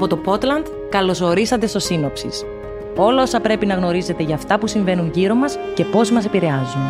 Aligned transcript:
Από 0.00 0.08
το 0.08 0.16
Πότλαντ, 0.16 0.66
καλωσορίσατε 0.88 1.66
στο 1.66 1.78
Σύνοψης. 1.78 2.44
Όλα 2.96 3.22
όσα 3.22 3.40
πρέπει 3.40 3.66
να 3.66 3.74
γνωρίζετε 3.74 4.22
για 4.22 4.34
αυτά 4.34 4.58
που 4.58 4.66
συμβαίνουν 4.66 5.10
γύρω 5.14 5.34
μας 5.34 5.58
και 5.74 5.84
πώς 5.84 6.10
μας 6.10 6.24
επηρεάζουν. 6.24 6.82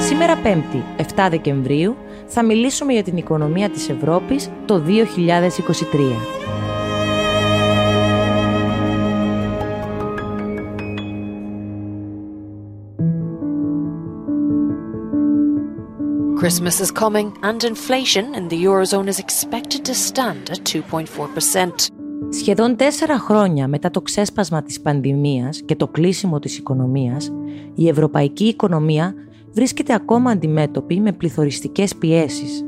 Σήμερα 0.00 0.38
5η, 0.42 0.82
7 0.96 1.26
Δεκεμβρίου, 1.30 1.96
θα 2.26 2.44
μιλήσουμε 2.44 2.92
για 2.92 3.02
την 3.02 3.16
οικονομία 3.16 3.68
της 3.68 3.88
Ευρώπης 3.88 4.50
το 4.66 4.78
2023. 4.78 6.67
Christmas 16.48 16.80
is 16.80 16.90
coming 17.04 17.28
and 17.42 17.62
inflation 17.72 18.34
in 18.38 18.48
the 18.48 18.64
Eurozone 18.68 19.08
is 19.12 19.18
expected 19.18 19.80
to 19.84 19.94
stand 19.94 20.50
at 20.50 20.60
2.4%. 20.64 21.70
Σχεδόν 22.28 22.76
τέσσερα 22.76 23.18
χρόνια 23.18 23.68
μετά 23.68 23.90
το 23.90 24.00
ξέσπασμα 24.00 24.62
της 24.62 24.80
πανδημίας 24.80 25.62
και 25.64 25.76
το 25.76 25.88
κλείσιμο 25.88 26.38
της 26.38 26.58
οικονομίας, 26.58 27.32
η 27.74 27.88
ευρωπαϊκή 27.88 28.44
οικονομία 28.44 29.14
βρίσκεται 29.52 29.94
ακόμα 29.94 30.30
αντιμέτωπη 30.30 31.00
με 31.00 31.12
πληθωριστικές 31.12 31.96
πιέσεις. 31.96 32.64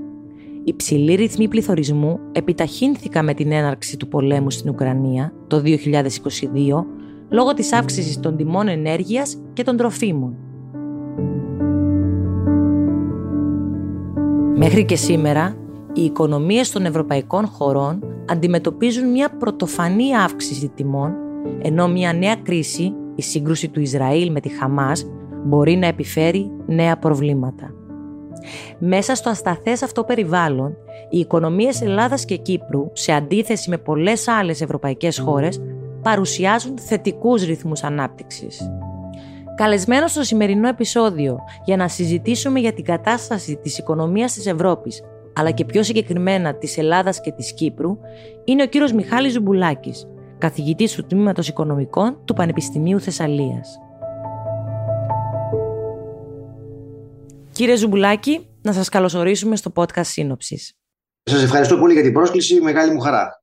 Οι 0.65 0.75
ψηλοί 0.75 1.15
ρυθμοί 1.15 1.49
πληθωρισμού 1.49 2.21
επιταχύνθηκαν 2.33 3.25
με 3.25 3.35
την 3.35 3.53
έναρξη 3.53 3.97
του 3.97 4.09
πολέμου 4.09 4.51
στην 4.51 4.71
Ουκρανία 4.71 5.33
το 5.47 5.63
2022 5.65 6.85
λόγω 7.29 7.55
της 7.55 7.73
αύξησης 7.73 8.21
των 8.21 8.37
τιμών 8.37 8.69
ενέργειας 8.69 9.37
και 9.53 9.63
των 9.63 9.77
τροφίμων. 9.77 10.50
Μέχρι 14.63 14.85
και 14.85 14.97
σήμερα, 14.97 15.57
οι 15.93 16.05
οικονομίες 16.05 16.71
των 16.71 16.85
ευρωπαϊκών 16.85 17.47
χωρών 17.47 18.05
αντιμετωπίζουν 18.29 19.11
μια 19.11 19.29
πρωτοφανή 19.39 20.17
αύξηση 20.17 20.69
τιμών, 20.69 21.13
ενώ 21.63 21.89
μια 21.89 22.13
νέα 22.13 22.37
κρίση, 22.37 22.93
η 23.15 23.23
σύγκρουση 23.23 23.69
του 23.69 23.81
Ισραήλ 23.81 24.31
με 24.31 24.41
τη 24.41 24.49
Χαμάς, 24.49 25.07
μπορεί 25.45 25.77
να 25.77 25.87
επιφέρει 25.87 26.51
νέα 26.67 26.99
προβλήματα. 26.99 27.75
Μέσα 28.79 29.15
στο 29.15 29.31
ασταθές 29.31 29.83
αυτό 29.83 30.05
περιβάλλον, 30.05 30.77
οι 31.11 31.19
οικονομίες 31.19 31.83
Ελλάδας 31.83 32.25
και 32.25 32.37
Κύπρου, 32.37 32.91
σε 32.93 33.13
αντίθεση 33.13 33.71
με 33.71 33.79
πολλές 33.79 34.29
άλλες 34.29 34.61
ευρωπαϊκές 34.61 35.19
χώρες, 35.19 35.63
παρουσιάζουν 36.03 36.79
θετικούς 36.79 37.45
ρυθμούς 37.45 37.83
ανάπτυξης. 37.83 38.71
Καλεσμένο 39.61 40.07
στο 40.07 40.23
σημερινό 40.23 40.69
επεισόδιο 40.69 41.39
για 41.65 41.77
να 41.77 41.89
συζητήσουμε 41.89 42.61
για 42.61 42.73
την 42.73 42.85
κατάσταση 42.85 43.57
της 43.57 43.79
οικονομίας 43.79 44.33
της 44.33 44.47
Ευρώπης, 44.47 45.03
αλλά 45.35 45.51
και 45.51 45.65
πιο 45.65 45.83
συγκεκριμένα 45.83 46.55
της 46.55 46.79
Ελλάδας 46.79 47.21
και 47.21 47.33
της 47.33 47.55
Κύπρου, 47.55 47.99
είναι 48.45 48.63
ο 48.63 48.67
κύριος 48.67 48.93
Μιχάλης 48.93 49.33
Ζουμπουλάκης, 49.33 50.07
καθηγητής 50.39 50.95
του 50.95 51.07
Τμήματος 51.07 51.49
Οικονομικών 51.49 52.21
του 52.25 52.35
Πανεπιστημίου 52.35 53.01
Θεσσαλίας. 53.01 53.79
Κύριε 57.53 57.77
Ζουμπουλάκη, 57.77 58.49
να 58.63 58.73
σας 58.73 58.89
καλωσορίσουμε 58.89 59.57
στο 59.57 59.73
podcast 59.75 60.07
Σύνοψης. 60.07 60.73
Σας 61.23 61.43
ευχαριστώ 61.43 61.79
πολύ 61.79 61.93
για 61.93 62.03
την 62.03 62.13
πρόσκληση, 62.13 62.61
μεγάλη 62.61 62.93
μου 62.93 63.01
χαρά. 63.01 63.43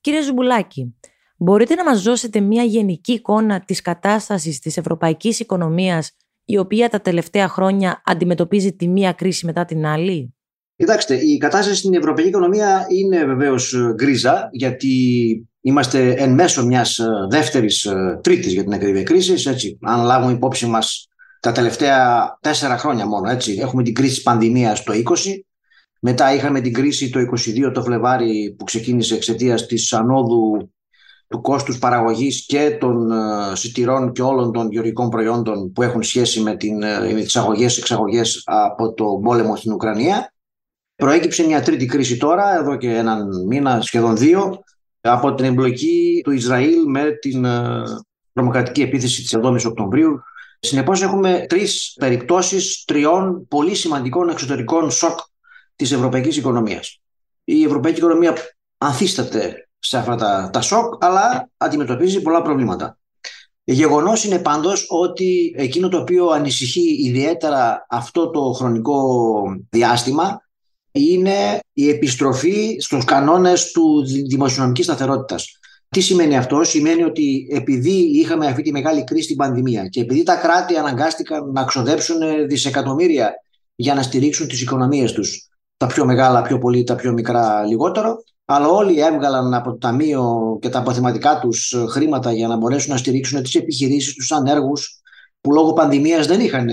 Κύριε 0.00 0.22
Ζουμπουλάκη, 0.22 0.94
Μπορείτε 1.36 1.74
να 1.74 1.84
μας 1.84 2.02
δώσετε 2.02 2.40
μια 2.40 2.62
γενική 2.62 3.12
εικόνα 3.12 3.60
της 3.60 3.80
κατάστασης 3.80 4.58
της 4.58 4.76
ευρωπαϊκής 4.76 5.40
οικονομίας 5.40 6.10
η 6.44 6.58
οποία 6.58 6.88
τα 6.88 7.00
τελευταία 7.00 7.48
χρόνια 7.48 8.02
αντιμετωπίζει 8.04 8.72
τη 8.72 8.88
μία 8.88 9.12
κρίση 9.12 9.46
μετά 9.46 9.64
την 9.64 9.86
άλλη; 9.86 10.34
Κοιτάξτε, 10.76 11.14
η 11.14 11.36
κατάσταση 11.38 11.78
στην 11.78 11.94
ευρωπαϊκή 11.94 12.28
οικονομία 12.28 12.86
είναι 12.88 13.24
βεβαίως 13.24 13.76
γκρίζα 13.94 14.48
γιατί 14.52 14.92
είμαστε 15.60 16.12
εν 16.12 16.34
μέσω 16.34 16.66
μιας 16.66 16.98
ε, 16.98 17.06
δεύτερης, 17.30 17.84
ε, 17.84 18.18
τρίτης 18.22 18.52
για 18.52 18.62
την 18.62 18.72
ακρίβεια 18.72 19.02
κρίση. 19.02 19.50
Έτσι, 19.50 19.78
αν 19.82 20.04
λάβουμε 20.04 20.32
υπόψη 20.32 20.66
μας 20.66 21.08
τα 21.40 21.52
τελευταία 21.52 22.28
τέσσερα 22.40 22.78
χρόνια 22.78 23.06
μόνο. 23.06 23.30
Έτσι. 23.30 23.52
Έχουμε 23.60 23.82
την 23.82 23.94
κρίση 23.94 24.14
της 24.14 24.22
πανδημίας 24.22 24.82
το 24.82 24.92
20, 24.92 25.44
μετά 26.00 26.34
είχαμε 26.34 26.60
την 26.60 26.72
κρίση 26.72 27.10
το 27.10 27.20
22 27.20 27.70
το 27.74 27.82
Φλεβάρι 27.82 28.54
που 28.58 28.64
ξεκίνησε 28.64 29.14
εξαιτίας 29.14 29.66
της 29.66 29.92
ανόδου 29.92 30.72
του 31.28 31.40
κόστους 31.40 31.78
παραγωγής 31.78 32.46
και 32.46 32.76
των 32.80 33.10
ε, 33.10 33.54
σιτηρών 33.54 34.12
και 34.12 34.22
όλων 34.22 34.52
των 34.52 34.70
γεωργικών 34.70 35.08
προϊόντων 35.08 35.72
που 35.72 35.82
έχουν 35.82 36.02
σχέση 36.02 36.40
με, 36.40 36.56
την, 36.56 36.82
ε, 36.82 37.12
με 37.12 37.20
τις 37.20 37.36
αγωγές 37.36 37.78
εξαγωγές 37.78 38.42
από 38.44 38.92
το 38.92 39.04
πόλεμο 39.22 39.56
στην 39.56 39.72
Ουκρανία. 39.72 40.32
Προέκυψε 40.96 41.46
μια 41.46 41.62
τρίτη 41.62 41.86
κρίση 41.86 42.16
τώρα, 42.16 42.56
εδώ 42.58 42.76
και 42.76 42.96
έναν 42.96 43.46
μήνα, 43.46 43.80
σχεδόν 43.80 44.16
δύο, 44.16 44.64
από 45.00 45.34
την 45.34 45.44
εμπλοκή 45.44 46.20
του 46.24 46.30
Ισραήλ 46.30 46.86
με 46.86 47.10
την 47.20 47.44
ε, 47.44 47.82
τρομοκρατική 48.32 48.82
επίθεση 48.82 49.22
της 49.22 49.36
7ης 49.42 49.64
Οκτωβρίου. 49.66 50.20
Συνεπώς 50.60 51.02
έχουμε 51.02 51.44
τρεις 51.48 51.96
περιπτώσεις 51.98 52.84
τριών 52.84 53.46
πολύ 53.48 53.74
σημαντικών 53.74 54.28
εξωτερικών 54.28 54.90
σοκ 54.90 55.18
της 55.76 55.92
ευρωπαϊκής 55.92 56.36
οικονομίας. 56.36 57.00
Η 57.44 57.64
ευρωπαϊκή 57.64 57.98
οικονομία 57.98 58.36
ανθίσταται 58.78 59.63
σε 59.86 59.98
αυτά 59.98 60.14
τα, 60.14 60.50
τα 60.52 60.60
σοκ, 60.60 61.04
αλλά 61.04 61.50
αντιμετωπίζει 61.56 62.22
πολλά 62.22 62.42
προβλήματα. 62.42 62.98
Γεγονός 63.64 64.24
είναι 64.24 64.38
πάντως 64.38 64.86
ότι 64.88 65.54
εκείνο 65.56 65.88
το 65.88 65.98
οποίο 65.98 66.26
ανησυχεί 66.28 67.06
ιδιαίτερα 67.06 67.86
αυτό 67.88 68.30
το 68.30 68.40
χρονικό 68.40 69.42
διάστημα 69.70 70.42
είναι 70.92 71.58
η 71.72 71.88
επιστροφή 71.88 72.76
στους 72.80 73.04
κανόνες 73.04 73.72
του 73.72 74.04
δημοσιονομικής 74.28 74.84
σταθερότητας. 74.84 75.58
Τι 75.88 76.00
σημαίνει 76.00 76.36
αυτό, 76.36 76.64
σημαίνει 76.64 77.02
ότι 77.02 77.46
επειδή 77.50 78.18
είχαμε 78.18 78.46
αυτή 78.46 78.62
τη 78.62 78.72
μεγάλη 78.72 79.04
κρίση 79.04 79.24
στην 79.24 79.36
πανδημία 79.36 79.86
και 79.86 80.00
επειδή 80.00 80.22
τα 80.22 80.34
κράτη 80.34 80.76
αναγκάστηκαν 80.76 81.50
να 81.52 81.64
ξοδέψουν 81.64 82.16
δισεκατομμύρια 82.48 83.32
για 83.74 83.94
να 83.94 84.02
στηρίξουν 84.02 84.48
τις 84.48 84.60
οικονομίες 84.62 85.12
τους, 85.12 85.48
τα 85.76 85.86
πιο 85.86 86.04
μεγάλα 86.04 86.42
πιο 86.42 86.58
πολύ, 86.58 86.84
τα 86.84 86.94
πιο 86.94 87.12
μικρά 87.12 87.64
λιγότερο, 87.64 88.16
αλλά 88.44 88.68
όλοι 88.68 89.00
έβγαλαν 89.00 89.54
από 89.54 89.70
το 89.70 89.78
ταμείο 89.78 90.58
και 90.60 90.68
τα 90.68 90.78
αποθεματικά 90.78 91.38
τους 91.38 91.74
χρήματα 91.88 92.32
για 92.32 92.48
να 92.48 92.56
μπορέσουν 92.56 92.90
να 92.92 92.96
στηρίξουν 92.96 93.42
τις 93.42 93.54
επιχειρήσεις, 93.54 94.14
τους 94.14 94.32
ανέργους 94.32 95.00
που 95.40 95.52
λόγω 95.52 95.72
πανδημίας 95.72 96.26
δεν 96.26 96.40
είχαν 96.40 96.68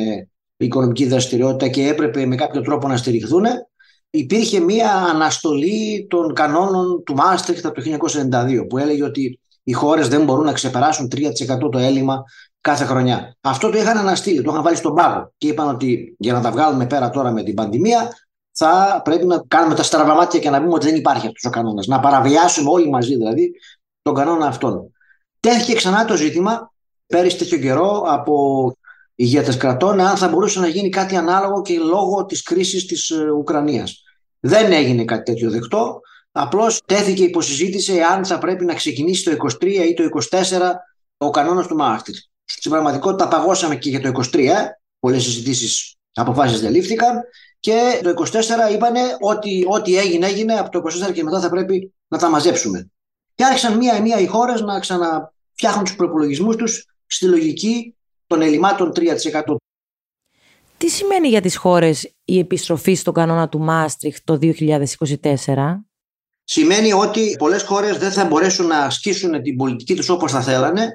οικονομική 0.57 1.05
δραστηριότητα 1.05 1.67
και 1.67 1.87
έπρεπε 1.87 2.25
με 2.25 2.35
κάποιο 2.35 2.61
τρόπο 2.61 2.87
να 2.87 2.97
στηριχθούν. 2.97 3.45
Υπήρχε 4.09 4.59
μία 4.59 4.93
αναστολή 4.93 6.07
των 6.09 6.33
κανόνων 6.33 7.03
του 7.03 7.13
Μάστριχτ 7.13 7.65
από 7.65 7.81
το 7.81 7.97
1992 8.31 8.65
που 8.69 8.77
έλεγε 8.77 9.03
ότι 9.03 9.39
οι 9.63 9.71
χώρες 9.71 10.07
δεν 10.07 10.23
μπορούν 10.23 10.45
να 10.45 10.53
ξεπεράσουν 10.53 11.11
3% 11.15 11.71
το 11.71 11.77
έλλειμμα 11.77 12.23
κάθε 12.61 12.85
χρονιά. 12.85 13.35
Αυτό 13.41 13.69
το 13.69 13.77
είχαν 13.77 13.97
αναστείλει, 13.97 14.41
το 14.41 14.51
είχαν 14.51 14.63
βάλει 14.63 14.75
στον 14.75 14.93
πάγο 14.93 15.33
και 15.37 15.47
είπαν 15.47 15.67
ότι 15.67 16.15
για 16.19 16.33
να 16.33 16.41
τα 16.41 16.51
βγάλουμε 16.51 16.85
πέρα 16.85 17.09
τώρα 17.09 17.31
με 17.31 17.43
την 17.43 17.53
πανδημία 17.53 18.09
θα 18.63 19.01
πρέπει 19.03 19.25
να 19.25 19.43
κάνουμε 19.47 19.75
τα 19.75 19.83
στραβαμάτια 19.83 20.39
και 20.39 20.49
να 20.49 20.61
πούμε 20.61 20.73
ότι 20.73 20.85
δεν 20.85 20.95
υπάρχει 20.95 21.27
αυτός 21.27 21.43
ο 21.45 21.49
κανόνας. 21.49 21.87
Να 21.87 21.99
παραβιάσουμε 21.99 22.69
όλοι 22.69 22.89
μαζί 22.89 23.15
δηλαδή 23.15 23.51
τον 24.01 24.15
κανόνα 24.15 24.45
αυτόν. 24.45 24.91
Τέθηκε 25.39 25.73
ξανά 25.73 26.05
το 26.05 26.15
ζήτημα 26.15 26.73
πέρυσι 27.07 27.37
τέτοιο 27.37 27.57
καιρό 27.57 28.03
από 28.07 28.35
ηγέτες 29.15 29.57
κρατών 29.57 29.99
αν 29.99 30.17
θα 30.17 30.27
μπορούσε 30.27 30.59
να 30.59 30.67
γίνει 30.67 30.89
κάτι 30.89 31.15
ανάλογο 31.15 31.61
και 31.61 31.79
λόγω 31.79 32.25
της 32.25 32.43
κρίσης 32.43 32.85
της 32.85 33.09
ε, 33.09 33.29
Ουκρανίας. 33.31 34.03
Δεν 34.39 34.71
έγινε 34.71 35.05
κάτι 35.05 35.23
τέτοιο 35.23 35.49
δεκτό. 35.49 35.99
Απλώς 36.31 36.81
τέθηκε 36.85 37.23
υποσυζήτηση 37.23 38.01
αν 38.01 38.25
θα 38.25 38.37
πρέπει 38.37 38.65
να 38.65 38.73
ξεκινήσει 38.73 39.23
το 39.23 39.31
23 39.61 39.65
ή 39.65 39.93
το 39.93 40.03
24 40.31 40.37
ο 41.17 41.29
κανόνας 41.29 41.67
του 41.67 41.75
Μάχτιτ. 41.75 42.15
Στην 42.45 42.71
πραγματικότητα 42.71 43.27
παγώσαμε 43.27 43.75
και 43.75 43.89
για 43.89 44.01
το 44.01 44.11
23. 44.33 44.49
Πολλές 44.99 45.23
συζητήσεις 45.23 45.95
αποφάσεις 46.13 46.61
δεν 46.61 46.71
λήφθηκαν 46.71 47.23
και 47.59 47.99
το 48.03 48.13
24 48.69 48.73
είπανε 48.73 48.99
ότι 49.19 49.65
ό,τι 49.67 49.97
έγινε 49.97 50.25
έγινε 50.25 50.53
από 50.53 50.69
το 50.69 50.81
24 51.09 51.13
και 51.13 51.23
μετά 51.23 51.39
θα 51.39 51.49
πρέπει 51.49 51.93
να 52.07 52.17
τα 52.17 52.29
μαζέψουμε. 52.29 52.91
Και 53.35 53.43
άρχισαν 53.43 53.77
μία-μία 53.77 54.19
οι 54.19 54.25
χώρες 54.25 54.61
να 54.61 54.79
ξαναφτιάχνουν 54.79 55.83
τους 55.83 55.95
προπολογισμούς 55.95 56.55
τους 56.55 56.85
στη 57.05 57.25
λογική 57.25 57.95
των 58.27 58.41
ελλημάτων 58.41 58.91
3%. 58.95 59.55
Τι 60.77 60.89
σημαίνει 60.89 61.27
για 61.27 61.41
τις 61.41 61.55
χώρες 61.55 62.13
η 62.25 62.39
επιστροφή 62.39 62.93
στον 62.93 63.13
κανόνα 63.13 63.49
του 63.49 63.59
Μάστριχ 63.59 64.17
το 64.23 64.37
2024? 64.41 65.83
Σημαίνει 66.43 66.93
ότι 66.93 67.35
πολλές 67.37 67.63
χώρες 67.63 67.97
δεν 67.97 68.11
θα 68.11 68.25
μπορέσουν 68.25 68.67
να 68.67 68.77
ασκήσουν 68.77 69.41
την 69.41 69.55
πολιτική 69.55 69.95
τους 69.95 70.09
όπως 70.09 70.31
θα 70.31 70.41
θέλανε 70.41 70.89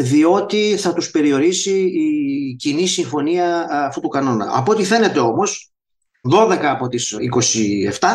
διότι 0.00 0.76
θα 0.76 0.92
τους 0.92 1.10
περιορίσει 1.10 1.80
η 1.80 2.56
κοινή 2.58 2.86
συμφωνία 2.86 3.66
αυτού 3.70 4.00
του 4.00 4.08
κανόνα. 4.08 4.50
Από 4.54 4.72
ό,τι 4.72 4.84
φαίνεται 4.84 5.18
όμως 5.18 5.72
12 6.32 6.58
από 6.62 6.88
τις 6.88 7.16
27 8.00 8.08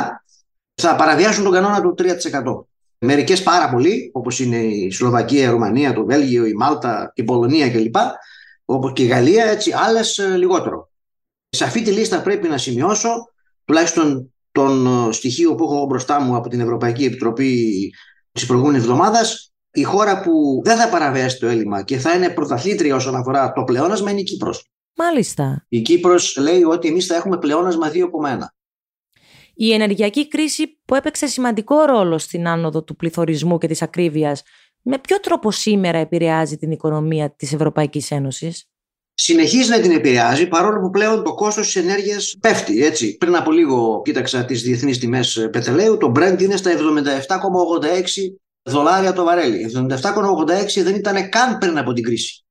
θα 0.74 0.96
παραβιάσουν 0.96 1.44
τον 1.44 1.54
κανόνα 1.54 1.82
του 1.82 1.96
3%. 1.98 2.66
Μερικές 2.98 3.44
πάρα 3.44 3.70
πολύ, 3.70 4.10
όπως 4.14 4.40
είναι 4.40 4.58
η 4.58 4.92
Σλοβακία, 4.92 5.48
η 5.48 5.50
Ρουμανία, 5.50 5.94
το 5.94 6.06
Βέλγιο, 6.06 6.46
η 6.46 6.54
Μάλτα, 6.54 7.12
η 7.16 7.24
Πολωνία 7.24 7.70
κλπ. 7.70 7.96
Όπως 8.66 8.94
και 8.94 9.04
η 9.04 9.06
Γαλλία, 9.06 9.46
έτσι, 9.46 9.72
άλλες 9.72 10.18
ε, 10.18 10.38
λιγότερο. 10.38 10.92
Σε 11.50 11.64
αυτή 11.64 11.82
τη 11.82 11.92
λίστα 11.92 12.22
πρέπει 12.22 12.48
να 12.48 12.58
σημειώσω, 12.58 13.10
τουλάχιστον 13.66 14.34
τον 14.52 14.88
ε, 15.10 15.12
στοιχείο 15.12 15.56
που 15.56 15.64
έχω 15.64 15.86
μπροστά 15.86 16.20
μου 16.20 16.36
από 16.36 16.50
την 16.50 16.60
Ευρωπαϊκή 16.60 17.06
Επιτροπή 17.06 17.92
της 18.32 18.46
προηγούμενης 18.46 18.82
εβδομάδας, 18.82 19.53
η 19.74 19.84
χώρα 19.84 20.22
που 20.22 20.62
δεν 20.64 20.78
θα 20.78 20.90
παραβιάσει 20.90 21.40
το 21.40 21.48
έλλειμμα 21.48 21.84
και 21.84 21.98
θα 21.98 22.14
είναι 22.14 22.30
πρωταθλήτρια 22.30 22.96
όσον 22.96 23.16
αφορά 23.16 23.52
το 23.52 23.64
πλεόνασμα 23.64 24.12
είναι 24.12 24.20
η 24.20 24.24
Κύπρος. 24.24 24.68
Μάλιστα. 24.96 25.66
Η 25.70 25.82
Κύπρος 25.82 26.38
λέει 26.38 26.64
ότι 26.64 26.88
εμείς 26.88 27.06
θα 27.06 27.16
έχουμε 27.16 27.38
πλεόνασμα 27.38 27.92
2,1. 27.92 28.54
Η 29.56 29.74
ενεργειακή 29.74 30.28
κρίση 30.28 30.80
που 30.86 30.96
έπαιξε 30.96 31.28
σημαντικό 31.28 31.86
ρόλο 31.86 32.18
στην 32.18 32.48
άνοδο 32.48 32.84
του 32.84 32.96
πληθωρισμού 32.96 33.58
και 33.58 33.68
της 33.68 33.82
ακρίβειας, 33.82 34.44
με 34.82 35.00
ποιο 35.00 35.20
τρόπο 35.20 35.52
σήμερα 35.52 35.98
επηρεάζει 35.98 36.58
την 36.58 36.72
οικονομία 36.72 37.36
της 37.36 37.54
Ευρωπαϊκής 37.54 38.12
Ένωσης; 38.12 38.68
Συνεχίζει 39.16 39.70
να 39.70 39.80
την 39.80 39.92
επηρεάζει 39.92 40.48
παρόλο 40.48 40.80
που 40.82 40.90
πλέον 40.90 41.24
το 41.24 41.34
κόστος 41.34 41.66
της 41.66 41.76
ενέργειας 41.76 42.36
πέφτει. 42.40 42.84
Έτσι. 42.84 43.18
Πριν 43.18 43.36
από 43.36 43.52
λίγο 43.52 44.02
κοίταξα 44.04 44.46
τις 44.46 44.62
διεθνείς 44.62 45.00
τιμές 45.00 45.48
πετρελαίου, 45.52 45.98
το 45.98 46.12
Brent 46.16 46.42
είναι 46.42 46.56
στα 46.56 46.72
77,86 46.72 48.38
δολάρια 48.64 49.14
το 49.14 49.24
βαρέλι. 49.24 49.72
77,86 49.92 50.84
δεν 50.84 50.96
ήταν 50.96 51.30
καν 51.30 51.58
πριν 51.58 51.78
από 51.78 51.94
την 51.94 52.04
κρίση. 52.04 52.46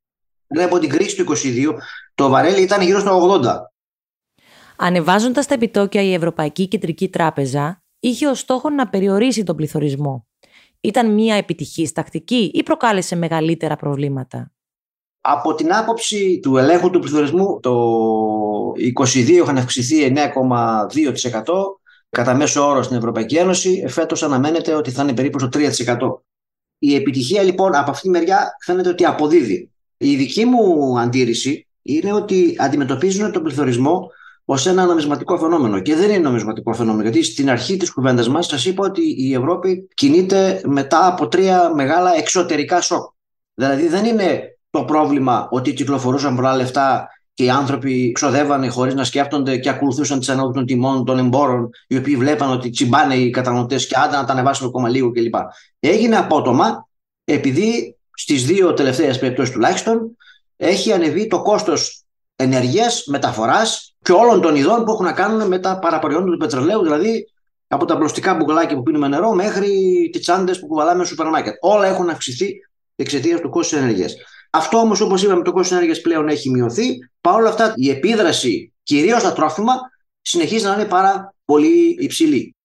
Πριν 0.47 0.65
από 0.65 0.79
την 0.79 0.89
κρίση 0.89 1.17
του 1.17 1.37
2022 1.37 1.75
το 2.15 2.29
βαρέλι 2.29 2.63
ήταν 2.63 2.83
γύρω 2.83 3.01
στα 3.01 3.13
80. 3.13 3.57
Ανεβάζοντας 4.77 5.47
τα 5.47 5.55
επιτόκια 5.55 6.03
η 6.03 6.15
Ευρωπαϊκή 6.15 6.69
Κεντρική 6.69 7.09
Τράπεζα 7.09 7.83
είχε 8.01 8.27
ως 8.27 8.39
στόχο 8.39 8.71
να 8.71 8.89
περιορίσει 8.89 9.43
τον 9.43 9.57
πληθωρισμό. 9.57 10.27
Ήταν 10.81 11.15
μια 11.15 11.35
επιτυχής 11.35 11.93
τακτική 11.93 12.51
ή 12.55 12.63
προκάλεσε 12.63 13.17
μεγαλύτερα 13.17 13.77
προβλήματα; 13.77 14.53
Από 15.21 15.55
την 15.55 15.75
άποψη 15.75 16.41
του 16.43 16.57
ελέγχου 16.57 16.91
του 16.91 16.99
πληθωρισμού 16.99 17.61
το 17.61 17.73
2022 19.15 19.29
είχαν 19.29 19.59
αυξηθεί 19.59 20.13
9,2% 20.17 20.25
κατά 22.17 22.35
μέσο 22.35 22.69
όρο 22.69 22.83
στην 22.83 22.97
Ευρωπαϊκή 22.97 23.37
Ένωση. 23.37 23.85
Φέτος 23.89 24.23
αναμένεται 24.23 24.75
ότι 24.75 24.91
θα 24.91 25.03
είναι 25.03 25.15
περίπου 25.15 25.39
στο 25.39 25.49
3%. 25.53 25.71
Η 26.79 26.95
επιτυχία 26.95 27.43
λοιπόν 27.43 27.75
από 27.75 27.91
αυτή 27.91 28.03
τη 28.03 28.09
μεριά 28.09 28.57
φαίνεται 28.65 28.89
ότι 28.89 29.05
αποδίδει. 29.05 29.71
Η 29.97 30.17
δική 30.17 30.45
μου 30.45 30.99
αντίρρηση 30.99 31.67
είναι 31.83 32.13
ότι 32.13 32.57
αντιμετωπίζουν 32.59 33.33
τον 33.33 33.43
πληθωρισμό 33.43 34.11
ως 34.45 34.67
ένα 34.67 34.85
νομισματικό 34.85 35.39
φαινόμενο. 35.39 35.81
Και 35.81 35.95
δεν 35.95 36.11
είναι 36.11 36.19
νομισματικό 36.19 36.73
φαινόμενο, 36.73 37.03
γιατί 37.03 37.23
στην 37.23 37.51
αρχή 37.51 37.77
της 37.77 37.93
κουβέντας 37.93 38.29
μας 38.29 38.47
σας 38.47 38.65
είπα 38.65 38.85
ότι 38.85 39.15
η 39.19 39.35
Ευρώπη 39.35 39.89
κινείται 39.95 40.61
μετά 40.65 41.07
από 41.07 41.29
τρία 41.29 41.75
μεγάλα 41.75 42.17
εξωτερικά 42.17 42.81
σοκ. 42.81 43.13
Δηλαδή 43.55 43.89
δεν 43.89 44.05
είναι 44.05 44.59
το 44.71 44.85
πρόβλημα 44.85 45.49
ότι 45.51 45.73
κυκλοφορούσαν 45.73 46.35
πολλά 46.35 46.57
λεφτά 46.57 47.09
και 47.35 47.45
οι 47.45 47.51
άνθρωποι 47.51 48.13
ξοδεύανε 48.13 48.69
χωρίς 48.69 48.95
να 48.95 49.05
σκέφτονται 49.05 49.57
και 49.57 49.69
ακολουθούσαν 49.69 50.19
τις 50.19 50.29
ανόδου 50.29 50.53
των 50.53 50.67
τιμών 50.67 51.05
των 51.05 51.19
εμπόρων, 51.19 51.71
οι 51.87 51.97
οποίοι 51.97 52.17
βλέπαν 52.17 52.51
ότι 52.51 52.71
τσιμπάνε 52.71 53.15
οι 53.15 53.31
καταναλωτές 53.31 53.87
και 53.87 53.95
άντα 53.99 54.21
να 54.21 54.25
τα 54.25 54.33
ανεβάσουμε 54.33 54.69
ακόμα 54.69 54.89
λίγο 54.89 55.13
κλπ. 55.13 55.35
Έγινε 55.81 56.17
απότομα 56.17 56.89
επειδή 57.25 57.97
στις 58.15 58.47
δύο 58.47 58.73
τελευταίες 58.73 59.19
περιπτώσεις 59.19 59.53
τουλάχιστον 59.53 60.17
έχει 60.57 60.93
ανεβεί 60.93 61.27
το 61.27 61.43
κόστος 61.43 62.05
ενεργεία, 62.37 62.91
μεταφοράς 63.07 63.95
και 64.03 64.13
όλων 64.13 64.41
των 64.41 64.57
ειδών 64.57 64.85
που 64.85 64.93
έχουν 64.93 65.05
να 65.05 65.13
κάνουν 65.13 65.49
με 65.49 65.59
τα 65.59 65.79
παραπροϊόντα 65.79 66.31
του 66.31 66.37
πετρελαίου, 66.37 66.83
δηλαδή 66.83 67.27
από 67.69 67.85
τα 67.85 67.97
μπροστικά 67.97 68.35
μπουκαλάκια 68.35 68.77
που 68.77 68.83
πίνουμε 68.83 69.09
νερό 69.09 69.33
μέχρι 69.33 69.71
τις 70.13 70.21
τσάντες 70.21 70.61
που 70.61 70.67
κουβαλάμε 70.67 71.05
στο 71.05 71.15
σούπερ 71.15 71.31
μάρκετ. 71.31 71.55
Όλα 71.61 71.87
έχουν 71.87 72.09
αυξηθεί 72.09 72.55
εξαιτίας 72.97 73.41
του 73.41 73.51
κόστους 73.51 73.79
ενέργειας. 73.79 74.15
Αυτό 74.55 74.79
όμως, 74.79 75.01
όπως 75.01 75.23
είπαμε, 75.23 75.43
το 75.43 75.53
κόστος 75.53 75.73
ενέργειας 75.73 76.01
πλέον 76.01 76.29
έχει 76.29 76.51
μειωθεί. 76.51 76.99
Παρ' 77.21 77.35
όλα 77.35 77.49
αυτά, 77.49 77.73
η 77.77 77.91
επίδραση 77.91 78.73
κυρίως 78.83 79.21
στα 79.21 79.33
τρόφιμα 79.33 79.75
συνεχίζει 80.21 80.65
να 80.65 80.75
είναι 80.75 80.85
πάρα 80.85 81.35
πολύ 81.45 81.97
υψηλή. 81.99 82.57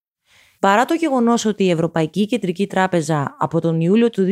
Παρά 0.59 0.85
το 0.85 0.93
γεγονός 0.93 1.45
ότι 1.45 1.63
η 1.63 1.69
Ευρωπαϊκή 1.69 2.25
Κεντρική 2.25 2.67
Τράπεζα 2.67 3.35
από 3.39 3.61
τον 3.61 3.81
Ιούλιο 3.81 4.09
του 4.09 4.25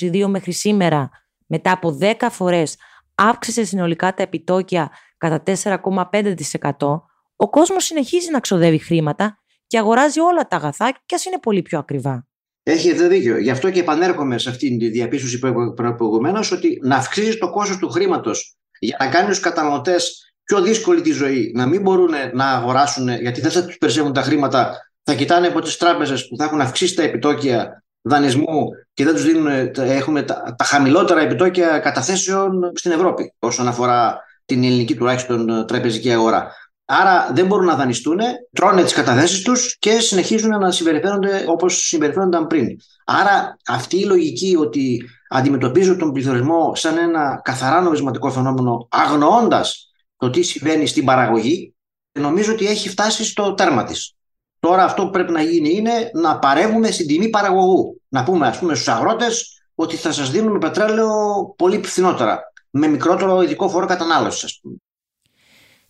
2022 0.00 0.26
μέχρι 0.26 0.52
σήμερα, 0.52 1.10
μετά 1.46 1.72
από 1.72 1.98
10 2.00 2.12
φορές 2.30 2.76
αύξησε 3.14 3.64
συνολικά 3.64 4.14
τα 4.14 4.22
επιτόκια 4.22 4.90
κατά 5.16 5.42
4,5%, 5.62 7.02
ο 7.36 7.50
κόσμος 7.50 7.84
συνεχίζει 7.84 8.30
να 8.30 8.40
ξοδεύει 8.40 8.78
χρήματα 8.78 9.38
και 9.66 9.78
αγοράζει 9.78 10.20
όλα 10.20 10.46
τα 10.46 10.56
αγαθά 10.56 10.92
και 11.06 11.14
ας 11.14 11.24
είναι 11.24 11.38
πολύ 11.38 11.62
πιο 11.62 11.78
ακριβά. 11.78 12.26
Έχετε 12.66 13.06
δίκιο. 13.06 13.38
Γι' 13.38 13.50
αυτό 13.50 13.70
και 13.70 13.80
επανέρχομαι 13.80 14.38
σε 14.38 14.50
αυτή 14.50 14.76
τη 14.76 14.88
διαπίστωση 14.88 15.38
που 15.38 15.46
είπα 15.46 15.94
προηγουμένως, 15.94 16.52
ότι 16.52 16.80
να 16.82 16.96
αυξήσεις 16.96 17.38
το 17.38 17.50
κόστος 17.50 17.76
του 17.76 17.88
χρήματος 17.88 18.56
για 18.78 18.96
να 19.00 19.08
κάνει 19.08 19.28
τους 19.28 19.40
καταναλωτές 19.40 20.32
πιο 20.44 20.62
δύσκολη 20.62 21.00
τη 21.00 21.10
ζωή, 21.10 21.52
να 21.54 21.66
μην 21.66 21.80
μπορούν 21.80 22.10
να 22.32 22.50
αγοράσουν, 22.50 23.08
γιατί 23.08 23.40
δεν 23.40 23.50
θα 23.50 23.64
τους 23.64 23.78
περισσεύουν 23.78 24.12
τα 24.12 24.22
χρήματα, 24.22 24.90
θα 25.02 25.14
κοιτάνε 25.14 25.46
από 25.46 25.60
τις 25.60 25.76
τράπεζες 25.76 26.28
που 26.28 26.36
θα 26.36 26.44
έχουν 26.44 26.60
αυξήσει 26.60 26.96
τα 26.96 27.02
επιτόκια 27.02 27.84
δανεισμού 28.02 28.68
και 28.94 29.04
δεν 29.04 29.14
τους 29.14 29.24
δίνουν, 29.24 29.46
έχουμε 29.76 30.22
τα, 30.22 30.54
τα 30.58 30.64
χαμηλότερα 30.64 31.20
επιτόκια 31.20 31.78
καταθέσεων 31.78 32.72
στην 32.74 32.90
Ευρώπη, 32.90 33.32
όσον 33.38 33.68
αφορά 33.68 34.20
την 34.44 34.64
ελληνική 34.64 34.94
τουλάχιστον 34.94 35.66
τραπεζική 35.66 36.12
αγορά. 36.12 36.52
Άρα 36.84 37.30
δεν 37.32 37.46
μπορούν 37.46 37.66
να 37.66 37.74
δανειστούν, 37.74 38.18
τρώνε 38.52 38.82
τις 38.82 38.92
καταθέσεις 38.92 39.42
τους 39.42 39.76
και 39.78 39.98
συνεχίζουν 40.00 40.58
να 40.58 40.70
συμπεριφέρονται 40.70 41.44
όπως 41.46 41.86
συμπεριφέρονταν 41.86 42.46
πριν. 42.46 42.66
Άρα 43.04 43.56
αυτή 43.66 44.00
η 44.00 44.04
λογική 44.04 44.56
ότι 44.58 45.02
αντιμετωπίζουν 45.28 45.98
τον 45.98 46.12
πληθωρισμό 46.12 46.74
σαν 46.74 46.98
ένα 46.98 47.40
καθαρά 47.44 47.80
νομισματικό 47.80 48.30
φαινόμενο, 48.30 48.88
αγνοώντας 48.90 49.90
το 50.16 50.30
τι 50.30 50.42
συμβαίνει 50.42 50.86
στην 50.86 51.04
παραγωγή, 51.04 51.74
νομίζω 52.12 52.52
ότι 52.52 52.66
έχει 52.66 52.88
φτάσει 52.88 53.24
στο 53.24 53.54
τέρμα 53.54 53.84
της. 53.84 54.14
Τώρα 54.60 54.84
αυτό 54.84 55.04
που 55.04 55.10
πρέπει 55.10 55.32
να 55.32 55.42
γίνει 55.42 55.74
είναι 55.74 56.10
να 56.12 56.38
παρεύουμε 56.38 56.90
στην 56.90 57.06
τιμή 57.06 57.28
παραγωγού. 57.28 58.00
Να 58.08 58.24
πούμε 58.24 58.46
ας 58.46 58.58
πούμε 58.58 58.74
στους 58.74 58.88
αγρότες 58.88 59.62
ότι 59.74 59.96
θα 59.96 60.12
σας 60.12 60.30
δίνουμε 60.30 60.58
πετρέλαιο 60.58 61.08
πολύ 61.56 61.82
φθηνότερα, 61.84 62.40
με 62.70 62.86
μικρότερο 62.86 63.42
ειδικό 63.42 63.68
φόρο 63.68 63.86
κατανάλωσης 63.86 64.44
ας 64.44 64.58
πούμε. 64.62 64.76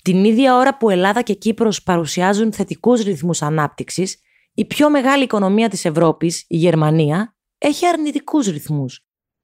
Την 0.04 0.24
ίδια 0.24 0.56
ώρα 0.56 0.76
που 0.76 0.90
Ελλάδα 0.90 1.22
και 1.22 1.34
Κύπρος 1.34 1.82
παρουσιάζουν 1.82 2.52
θετικούς 2.52 3.02
ρυθμούς 3.02 3.42
ανάπτυξης, 3.42 4.18
η 4.54 4.64
πιο 4.64 4.90
μεγάλη 4.90 5.22
οικονομία 5.22 5.68
της 5.68 5.84
Ευρώπης, 5.84 6.44
η 6.48 6.56
Γερμανία, 6.56 7.36
έχει 7.58 7.86
αρνητικούς 7.86 8.46
ρυθμούς. 8.46 9.00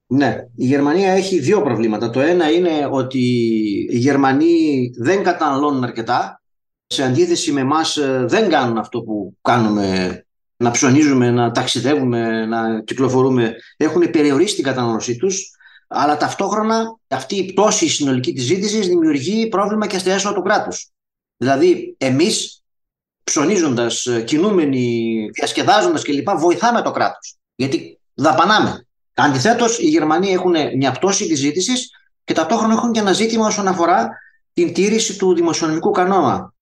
Ναι, 0.07 0.37
η 0.57 0.67
Γερμανία 0.67 1.13
έχει 1.13 1.39
δύο 1.39 1.63
προβλήματα. 1.63 2.11
Το 2.11 2.21
ένα 2.21 2.51
είναι 2.51 2.89
ότι 2.91 3.19
οι 3.91 3.99
Γερμανοί 3.99 4.91
δεν 4.99 5.23
καταναλώνουν 5.23 5.85
αρκετά. 5.85 6.43
Σε 6.87 7.03
αντίθεση 7.03 7.53
με 7.53 7.61
εμάς 7.61 7.99
δεν 8.25 8.49
κάνουν 8.49 8.79
αυτό 8.79 9.01
που 9.03 9.37
κάνουμε 9.43 10.25
να 10.57 10.71
ψωνίζουμε, 10.71 11.31
να 11.31 11.51
ταξιδεύουμε, 11.51 12.47
να 12.47 12.81
κυκλοφορούμε. 12.81 13.55
Έχουν 13.77 14.11
περιορίσει 14.11 14.55
την 14.55 14.65
κατανάλωσή 14.65 15.17
τους 15.17 15.51
αλλά 15.93 16.17
ταυτόχρονα 16.17 16.99
αυτή 17.09 17.37
η 17.37 17.53
πτώση 17.53 17.89
συνολική 17.89 18.33
της 18.33 18.45
ζήτησης 18.45 18.87
δημιουργεί 18.87 19.49
πρόβλημα 19.49 19.87
και 19.87 19.99
στα 19.99 20.13
έσοδα 20.13 20.35
του 20.35 20.43
κράτους. 20.43 20.91
Δηλαδή 21.37 21.95
εμείς 21.99 22.63
ψωνίζοντας, 23.25 24.07
κινούμενοι, 24.25 25.29
διασκεδάζοντας 25.33 26.03
κλπ. 26.03 26.31
βοηθάμε 26.31 26.83
το 26.83 26.91
κράτος. 26.91 27.37
Γιατί 27.55 28.01
δαπανάμε. 28.15 28.87
Αντιθέτως, 29.15 29.79
οι 29.79 29.87
Γερμανοί 29.87 30.33
έχουν 30.33 30.55
μια 30.77 30.93
πτώση 30.93 31.27
της 31.27 31.39
ζήτησης 31.39 31.91
και 32.25 32.35
ταυτόχρονα 32.35 32.73
έχουν 32.75 32.93
και 32.93 33.01
ένα 33.01 33.13
ζήτημα 33.13 33.47
όσον 33.47 33.69
αφορά 33.69 34.11
την 34.53 34.73
τήρηση 34.73 35.19
του 35.19 35.35
δημοσιονομικού 35.35 35.91
κανόνα. 35.91 36.55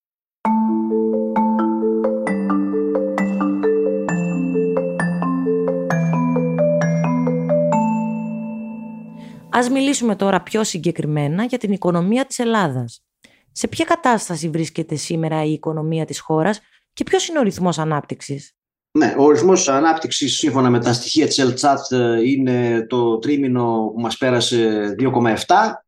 Ας 9.59 9.71
μιλήσουμε 9.71 10.17
τώρα 10.17 10.43
πιο 10.43 10.65
συγκεκριμένα 10.65 11.45
για 11.45 11.59
την 11.59 11.73
οικονομία 11.73 12.25
της 12.25 12.39
Ελλάδας. 12.39 13.03
Σε 13.53 13.69
ποια 13.69 13.85
κατάσταση 13.85 14.49
βρίσκεται 14.49 14.95
σήμερα 14.95 15.45
η 15.45 15.53
οικονομία 15.53 16.05
της 16.05 16.21
χώρας 16.21 16.61
και 16.93 17.05
ποιος 17.05 17.29
είναι 17.29 17.39
ο 17.39 17.43
ρυθμός 17.43 17.79
ανάπτυξης; 17.79 18.53
Ναι, 18.99 19.15
ο 19.19 19.31
ρυθμός 19.31 19.69
ανάπτυξης 19.69 20.37
σύμφωνα 20.37 20.71
με 20.71 20.81
τα 20.81 20.93
στοιχεία 20.93 21.27
της 21.27 21.39
ΕΛΤΣΑΤ 21.39 21.91
είναι 22.25 22.87
το 22.89 23.19
τρίμηνο 23.19 23.91
που 23.95 24.01
μας 24.01 24.17
πέρασε 24.17 24.95
2,7. 24.99 25.85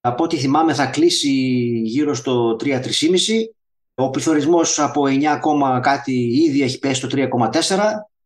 Από 0.00 0.24
ό,τι 0.24 0.36
θυμάμαι 0.36 0.74
θα 0.74 0.86
κλείσει 0.86 1.30
γύρω 1.84 2.14
στο 2.14 2.56
3-3,5. 2.56 3.54
Ο 3.94 4.10
πληθωρισμός 4.10 4.78
από 4.78 5.02
9, 5.06 5.80
κάτι 5.80 6.12
ήδη 6.46 6.62
έχει 6.62 6.78
πέσει 6.78 6.94
στο 6.94 7.08
3,4. 7.08 7.78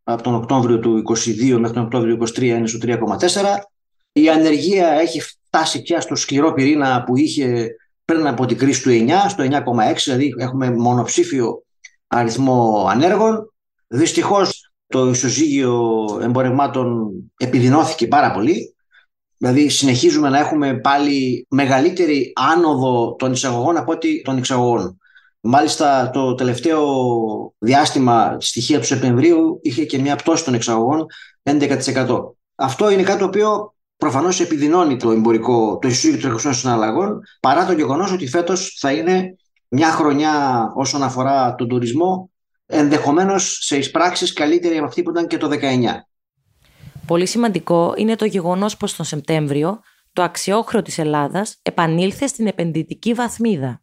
Από 0.03 0.23
τον 0.23 0.35
Οκτώβριο 0.35 0.79
του 0.79 1.03
2022 1.03 1.57
μέχρι 1.59 1.75
τον 1.75 1.85
Οκτώβριο 1.85 2.17
του 2.17 2.27
2023 2.27 2.43
είναι 2.43 2.67
στο 2.67 2.79
3,4. 2.83 3.76
Η 4.17 4.29
ανεργία 4.29 4.89
έχει 4.89 5.21
φτάσει 5.21 5.83
πια 5.83 6.01
στο 6.01 6.15
σκληρό 6.15 6.53
πυρήνα 6.53 7.05
που 7.05 7.17
είχε 7.17 7.69
πριν 8.05 8.27
από 8.27 8.47
την 8.47 8.59
κρίση 8.59 8.83
του 8.83 8.91
9, 8.91 9.11
στο 9.29 9.45
9,6, 9.45 9.95
δηλαδή 10.05 10.35
έχουμε 10.39 10.71
μονοψήφιο 10.71 11.63
αριθμό 12.07 12.87
ανέργων. 12.91 13.53
Δυστυχώς 13.87 14.71
το 14.87 15.09
ισοζύγιο 15.09 16.05
εμπορευμάτων 16.23 17.11
επιδεινώθηκε 17.37 18.07
πάρα 18.07 18.31
πολύ. 18.31 18.75
Δηλαδή 19.37 19.69
συνεχίζουμε 19.69 20.29
να 20.29 20.39
έχουμε 20.39 20.75
πάλι 20.75 21.47
μεγαλύτερη 21.51 22.33
άνοδο 22.35 23.15
των 23.19 23.33
εισαγωγών 23.33 23.77
από 23.77 23.93
ότι 23.93 24.23
των 24.23 24.37
εξαγωγών. 24.37 24.99
Μάλιστα 25.41 26.11
το 26.11 26.35
τελευταίο 26.35 26.87
διάστημα 27.59 28.37
στοιχεία 28.41 28.79
του 28.79 28.87
Σεπτεμβρίου 28.87 29.59
είχε 29.63 29.85
και 29.85 29.99
μια 29.99 30.17
πτώση 30.17 30.45
των 30.45 30.55
εξαγωγών 30.55 31.07
11%. 31.43 32.19
Αυτό 32.55 32.91
είναι 32.91 33.03
κάτι 33.03 33.19
το 33.19 33.25
οποίο 33.25 33.75
προφανώς 33.97 34.41
επιδεινώνει 34.41 34.97
το 34.97 35.11
εμπορικό, 35.11 35.79
το 35.79 35.89
ισούγιο 35.89 36.19
των 36.19 36.27
εργασιών 36.27 36.55
συναλλαγών, 36.55 37.21
παρά 37.41 37.67
το 37.67 37.73
γεγονός 37.73 38.13
ότι 38.13 38.29
φέτος 38.29 38.77
θα 38.81 38.93
είναι 38.93 39.37
μια 39.69 39.91
χρονιά 39.91 40.67
όσον 40.75 41.03
αφορά 41.03 41.55
τον 41.55 41.69
τουρισμό, 41.69 42.31
ενδεχομένως 42.67 43.59
σε 43.61 43.77
εισπράξεις 43.77 44.33
καλύτερη 44.33 44.77
από 44.77 44.87
αυτή 44.87 45.03
που 45.03 45.11
ήταν 45.11 45.27
και 45.27 45.37
το 45.37 45.49
19. 45.49 45.57
Πολύ 47.07 47.27
σημαντικό 47.27 47.95
είναι 47.97 48.17
το 48.17 48.25
γεγονός 48.25 48.77
πως 48.77 48.97
τον 48.97 49.05
Σεπτέμβριο 49.05 49.81
το 50.13 50.23
αξιόχρεο 50.23 50.83
της 50.83 50.99
Ελλάδας 50.99 51.59
επανήλθε 51.63 52.27
στην 52.27 52.47
επενδυτική 52.47 53.13
βαθμίδα. 53.13 53.83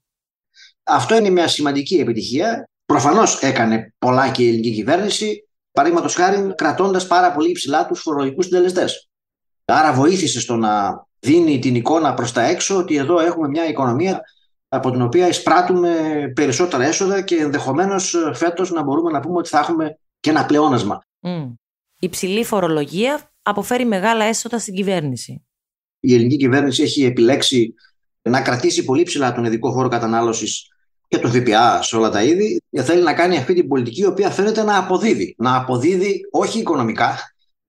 Αυτό 0.84 1.16
είναι 1.16 1.30
μια 1.30 1.48
σημαντική 1.48 1.96
επιτυχία. 1.96 2.70
Προφανώς 2.86 3.42
έκανε 3.42 3.94
πολλά 4.00 4.30
και 4.30 4.44
η 4.44 4.48
ελληνική 4.48 4.74
κυβέρνηση, 4.74 5.48
παραδείγματος 5.72 6.16
χάρη 6.16 6.54
κρατώντας 6.56 7.08
πάρα 7.08 7.32
πολύ 7.32 7.50
υψηλά 7.50 7.88
τους 7.88 8.02
φορολογικούς 8.02 8.46
συντελεστές. 8.46 9.10
Άρα 9.66 9.94
βοήθησε 9.94 10.40
στο 10.40 10.56
να 10.56 11.06
δίνει 11.20 11.60
την 11.60 11.76
εικόνα 11.76 12.14
προς 12.14 12.32
τα 12.32 12.44
έξω 12.44 12.78
ότι 12.78 12.96
εδώ 12.96 13.20
έχουμε 13.20 13.48
μια 13.48 13.68
οικονομία 13.68 14.22
από 14.68 14.92
την 14.92 15.02
οποία 15.02 15.28
εισπράττουμε 15.28 15.92
περισσότερα 16.36 16.84
έσοδα 16.84 17.22
και 17.22 17.36
ενδεχομένως 17.36 18.16
φέτος 18.34 18.72
να 18.72 18.84
μπορούμε 18.84 19.12
να 19.12 19.20
πούμε 19.20 19.38
ότι 19.38 19.50
θα 19.50 19.60
έχουμε 19.60 19.98
και 20.20 20.30
ένα 20.30 20.46
πλεόνασμα. 20.46 21.04
Mm. 21.22 21.54
Η 22.00 22.10
ψηλή 22.10 22.44
φορολογία 22.44 23.32
αποφέρει 23.42 23.86
μεγάλα 23.86 24.26
έσοδα 24.26 24.60
στην 24.60 24.74
κυβέρνηση. 24.74 25.46
Η 26.00 26.14
ελληνική 26.14 26.38
κυβέρνηση 26.38 26.84
έχει 26.84 27.06
επιλέξει 27.06 27.74
να 28.22 28.42
κρατήσει 28.42 28.84
πολύ 28.84 29.04
ψηλά 29.04 29.34
τον 29.34 29.46
ειδικό 29.46 29.72
φόρο 29.72 29.88
κατανάλωσης 29.88 30.68
και 31.08 31.20
το 31.20 31.30
ΦΠΑ 31.30 31.82
σε 31.82 31.96
όλα 31.96 32.10
τα 32.10 32.24
είδη. 32.24 32.62
Και 32.70 32.82
θέλει 32.82 33.04
να 33.04 33.14
κάνει 33.14 33.38
αυτή 33.38 33.54
την 33.54 33.68
πολιτική, 33.68 34.02
η 34.02 34.06
οποία 34.06 34.30
φαίνεται 34.30 34.64
να 34.64 34.78
αποδίδει. 34.78 35.36
Να 35.38 35.56
αποδίδει 35.56 36.22
όχι 36.32 36.60
οικονομικά 36.60 37.18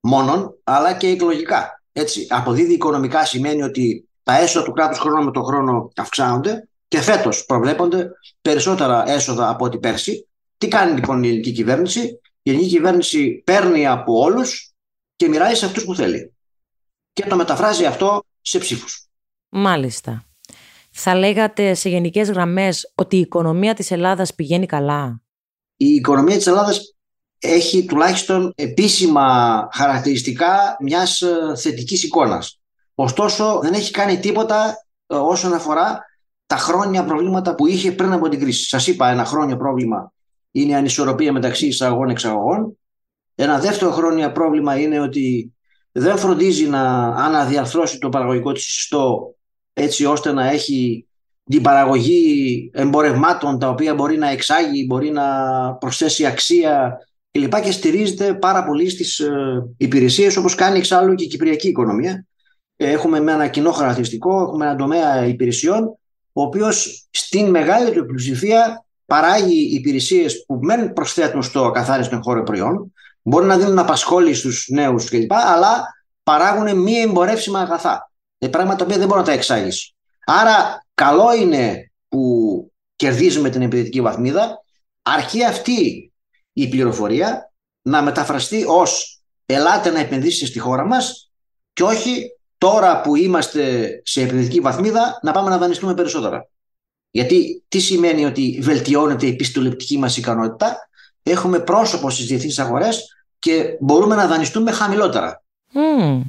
μόνον, 0.01 0.59
αλλά 0.65 0.93
και 0.93 1.09
εκλογικά. 1.09 1.74
Έτσι, 1.97 2.27
αποδίδει 2.31 2.73
οικονομικά 2.73 3.25
σημαίνει 3.25 3.63
ότι 3.63 4.09
τα 4.23 4.39
έσοδα 4.39 4.65
του 4.65 4.73
κράτους 4.73 4.99
χρόνο 4.99 5.25
με 5.25 5.31
τον 5.31 5.45
χρόνο 5.45 5.93
αυξάνονται 5.97 6.69
και 6.89 7.01
φέτος 7.01 7.45
προβλέπονται 7.45 8.11
περισσότερα 8.43 9.11
έσοδα 9.11 9.49
από 9.49 9.65
ό,τι 9.65 9.79
πέρσι. 9.79 10.29
Τι 10.59 10.69
κάνει 10.69 10.95
λοιπόν 10.95 11.23
η 11.23 11.29
ελληνική 11.29 11.53
κυβέρνηση, 11.53 12.01
η 12.43 12.51
ελληνική 12.51 12.71
κυβέρνηση 12.71 13.43
παίρνει 13.47 13.87
από 13.87 14.19
όλους 14.19 14.73
και 15.17 15.29
μοιράζει 15.29 15.55
σε 15.55 15.65
αυτούς 15.65 15.85
που 15.85 15.95
θέλει. 15.95 16.35
Και 17.13 17.27
το 17.27 17.37
μεταφράζει 17.37 17.85
αυτό 17.85 18.23
σε 18.41 18.59
ψήφους. 18.59 19.09
Μάλιστα. 19.49 20.25
Θα 20.91 21.15
λέγατε 21.15 21.75
σε 21.75 21.89
γενικές 21.89 22.31
γραμμές 22.31 22.93
ότι 22.95 23.17
η 23.17 23.21
οικονομία 23.21 23.75
της 23.75 23.91
Ελλάδας 23.91 24.35
πηγαίνει 24.35 24.67
καλά; 24.67 25.23
Η 25.77 25.87
οικονομία 25.87 26.37
της 26.37 26.47
Ελλάδας 26.47 26.94
έχει 27.45 27.85
τουλάχιστον 27.85 28.53
επίσημα 28.57 29.69
χαρακτηριστικά 29.73 30.77
μιας 30.81 31.21
ε, 31.23 31.57
θετικής 31.57 32.03
εικόνας. 32.03 32.61
Ωστόσο 32.95 33.61
δεν 33.63 33.73
έχει 33.73 33.91
κάνει 33.91 34.19
τίποτα 34.19 34.75
ε, 35.07 35.15
όσον 35.15 35.55
αφορά 35.55 36.01
τα 36.47 36.57
χρόνια 36.57 37.05
προβλήματα 37.05 37.55
που 37.55 37.67
είχε 37.67 37.93
πριν 37.93 38.13
από 38.13 38.29
την 38.29 38.41
κρίση. 38.41 38.69
Σας 38.69 38.87
είπα 38.87 39.11
ένα 39.11 39.25
χρόνιο 39.25 39.57
πρόβλημα 39.57 40.13
είναι 40.51 40.71
η 40.71 40.75
ανισορροπία 40.75 41.33
μεταξύ 41.33 41.67
εισαγωγών 41.67 42.07
και 42.07 42.13
εξαγωγών. 42.13 42.79
Ένα 43.35 43.59
δεύτερο 43.59 43.91
χρόνια 43.91 44.33
πρόβλημα 44.33 44.81
είναι 44.81 45.01
ότι 45.01 45.55
δεν 45.93 46.19
φροντίζει 46.19 46.69
να 46.69 47.07
αναδιαρθρώσει 47.07 47.99
το 47.99 48.09
παραγωγικό 48.09 48.53
της 48.53 48.65
συστό 48.65 49.35
έτσι 49.73 50.05
ώστε 50.05 50.33
να 50.33 50.49
έχει 50.49 51.09
την 51.45 51.63
παραγωγή 51.63 52.71
εμπορευμάτων 52.75 53.59
τα 53.59 53.69
οποία 53.69 53.95
μπορεί 53.95 54.19
να 54.19 54.29
εξάγει, 54.29 54.85
μπορεί 54.89 55.11
να 55.11 55.25
προσθέσει 55.75 56.27
αξία 56.27 56.99
κλπ. 57.39 57.61
Και 57.61 57.73
στηρίζεται 57.73 58.35
πάρα 58.35 58.65
πολύ 58.65 58.91
στις 58.91 59.19
ε, 59.19 59.67
υπηρεσίες 59.77 60.37
όπως 60.37 60.55
κάνει 60.55 60.79
εξάλλου 60.79 61.15
και 61.15 61.25
η 61.25 61.27
κυπριακή 61.27 61.69
οικονομία. 61.69 62.27
Ε, 62.77 62.91
έχουμε 62.91 63.21
με 63.21 63.33
ένα 63.33 63.49
κοινό 63.49 63.71
χαρακτηριστικό, 63.71 64.43
έχουμε 64.43 64.67
ένα 64.67 64.77
τομέα 64.77 65.27
υπηρεσιών 65.27 65.99
ο 66.33 66.43
οποίος 66.43 67.07
στην 67.11 67.51
μεγάλη 67.51 67.91
του 67.91 68.05
πλειοψηφία 68.05 68.85
παράγει 69.07 69.75
υπηρεσίες 69.75 70.45
που 70.47 70.61
δεν 70.63 70.93
προσθέτουν 70.93 71.43
στο 71.43 71.65
ακαθάριστο 71.65 72.17
εγχώριο 72.17 72.43
προϊόν, 72.43 72.93
μπορεί 73.23 73.47
να 73.47 73.59
δίνουν 73.59 73.79
απασχόληση 73.79 74.41
στους 74.41 74.69
νέους 74.69 75.09
κλπ. 75.09 75.33
Αλλά 75.33 75.87
παράγουν 76.23 76.79
μη 76.79 76.97
εμπορεύσιμα 76.97 77.61
αγαθά. 77.61 78.11
Ε, 78.39 78.49
πράγματα 78.49 78.79
τα 78.79 78.85
οποία 78.85 78.99
δεν 78.99 79.07
μπορεί 79.07 79.21
να 79.21 79.27
τα 79.27 79.33
εξάγεις. 79.33 79.95
Άρα, 80.27 80.87
καλό 80.95 81.35
είναι 81.35 81.91
που 82.09 82.73
κερδίζουμε 82.97 83.51
την 83.51 83.63
επιδετική 83.63 84.01
βαθμίδα, 84.01 84.65
αρκεί 85.03 85.45
αυτή 85.45 86.13
η 86.55 86.69
πληροφορία 86.69 87.53
να 87.83 88.03
μεταφραστεί 88.03 88.65
ως 88.67 89.23
ελάτε 89.47 89.91
να 89.91 89.99
επενδύσετε 89.99 90.47
στη 90.47 90.59
χώρα 90.59 90.87
μας 90.87 91.31
και 91.73 91.83
όχι 91.83 92.29
τώρα 92.59 93.01
που 93.01 93.17
είμαστε 93.17 93.91
σε 94.05 94.23
επιδετική 94.23 94.61
βαθμίδα 94.61 95.19
να 95.23 95.33
πάμε 95.33 95.51
να 95.51 95.59
δανειστούμε 95.59 95.95
περισσότερα. 95.95 96.49
Γιατί 97.11 97.65
τι 97.69 97.79
σημαίνει 97.79 98.25
ότι 98.25 98.59
βελτιώνεται 98.63 99.27
η 99.27 99.37
πιστοληπτική 99.37 99.99
μας 99.99 100.17
ικανότητα, 100.17 100.89
έχουμε 101.23 101.61
πρόσωπο 101.61 102.11
στις 102.11 102.27
διεθνείς 102.27 102.59
αγορές 102.59 103.05
και 103.39 103.77
μπορούμε 103.81 104.15
να 104.15 104.27
δανειστούμε 104.27 104.71
χαμηλότερα. 104.73 105.43
Mm. 105.75 106.21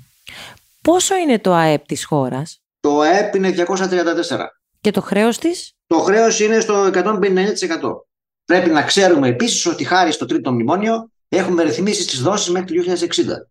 Πόσο 0.82 1.16
είναι 1.16 1.40
το 1.40 1.54
ΑΕΠ 1.54 1.86
της 1.86 2.06
χώρας; 2.06 2.62
Το 2.80 3.00
ΑΕΠ 3.00 3.36
είναι 3.36 3.50
234. 3.50 4.48
Και 4.82 4.92
το 4.92 5.02
χρέος 5.02 5.38
της; 5.38 5.72
Το 5.88 5.98
χρέος 5.98 6.40
είναι 6.40 6.60
στο 6.60 6.86
159%. 6.86 8.08
Πρέπει 8.46 8.70
να 8.70 8.84
ξέρουμε 8.84 9.28
επίσης 9.28 9.66
ότι 9.66 9.84
χάρη 9.84 10.12
στο 10.12 10.26
τρίτο 10.26 10.52
μνημόνιο 10.54 11.10
έχουμε 11.30 11.64
ρυθμίσεις 11.64 12.06
τις 12.06 12.22
δόσεις 12.22 12.50
μέχρι 12.50 12.68
το 12.68 12.74
2060. 12.74 13.48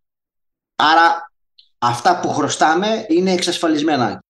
Άρα 0.76 1.32
αυτά 1.78 2.20
που 2.20 2.28
χρωστάμε 2.28 3.06
είναι 3.08 3.32
εξασφαλισμένα. 3.32 4.22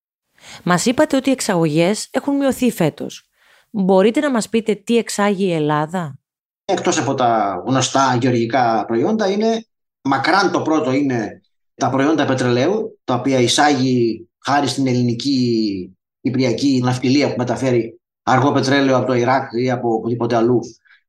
Μας 0.62 0.86
είπατε 0.86 1.16
ότι 1.16 1.28
οι 1.28 1.32
εξαγωγές 1.32 2.08
έχουν 2.10 2.36
μειωθεί 2.36 2.70
φέτος. 2.70 3.28
Μπορείτε 3.70 4.20
να 4.20 4.30
μας 4.30 4.48
πείτε 4.48 4.74
τι 4.74 4.96
εξάγει 4.96 5.44
η 5.44 5.52
Ελλάδα; 5.52 6.18
Εκτός 6.64 6.98
από 6.98 7.14
τα 7.14 7.62
γνωστά 7.66 8.18
γεωργικά 8.20 8.84
προϊόντα, 8.84 9.30
είναι 9.30 9.66
μακράν 10.02 10.50
το 10.50 10.62
πρώτο 10.62 10.92
είναι 10.92 11.40
τα 11.74 11.90
προϊόντα 11.90 12.24
πετρελαίου, 12.24 12.98
τα 13.04 13.14
οποία 13.14 13.38
εισάγει 13.38 14.28
χάρη 14.44 14.66
στην 14.66 14.86
ελληνική 14.86 15.96
υπηριακή 16.20 16.80
ναυτιλία 16.84 17.28
που 17.28 17.34
μεταφέρει 17.38 18.00
αργό 18.24 18.52
πετρέλαιο 18.52 18.96
από 18.96 19.06
το 19.06 19.14
Ιράκ 19.14 19.52
ή 19.52 19.70
από 19.70 19.92
οπουδήποτε 19.92 20.36
αλλού 20.36 20.60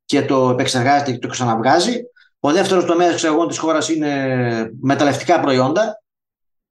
και 0.05 0.21
το 0.21 0.49
επεξεργάζεται 0.49 1.11
και 1.11 1.17
το 1.17 1.27
ξαναβγάζει. 1.27 1.99
Ο 2.39 2.51
δεύτερος 2.51 2.85
τομέας 2.85 3.13
εξαγωγών 3.13 3.47
της 3.47 3.57
χώρας 3.57 3.89
είναι 3.89 4.71
μεταλλευτικά 4.81 5.39
προϊόντα, 5.39 6.03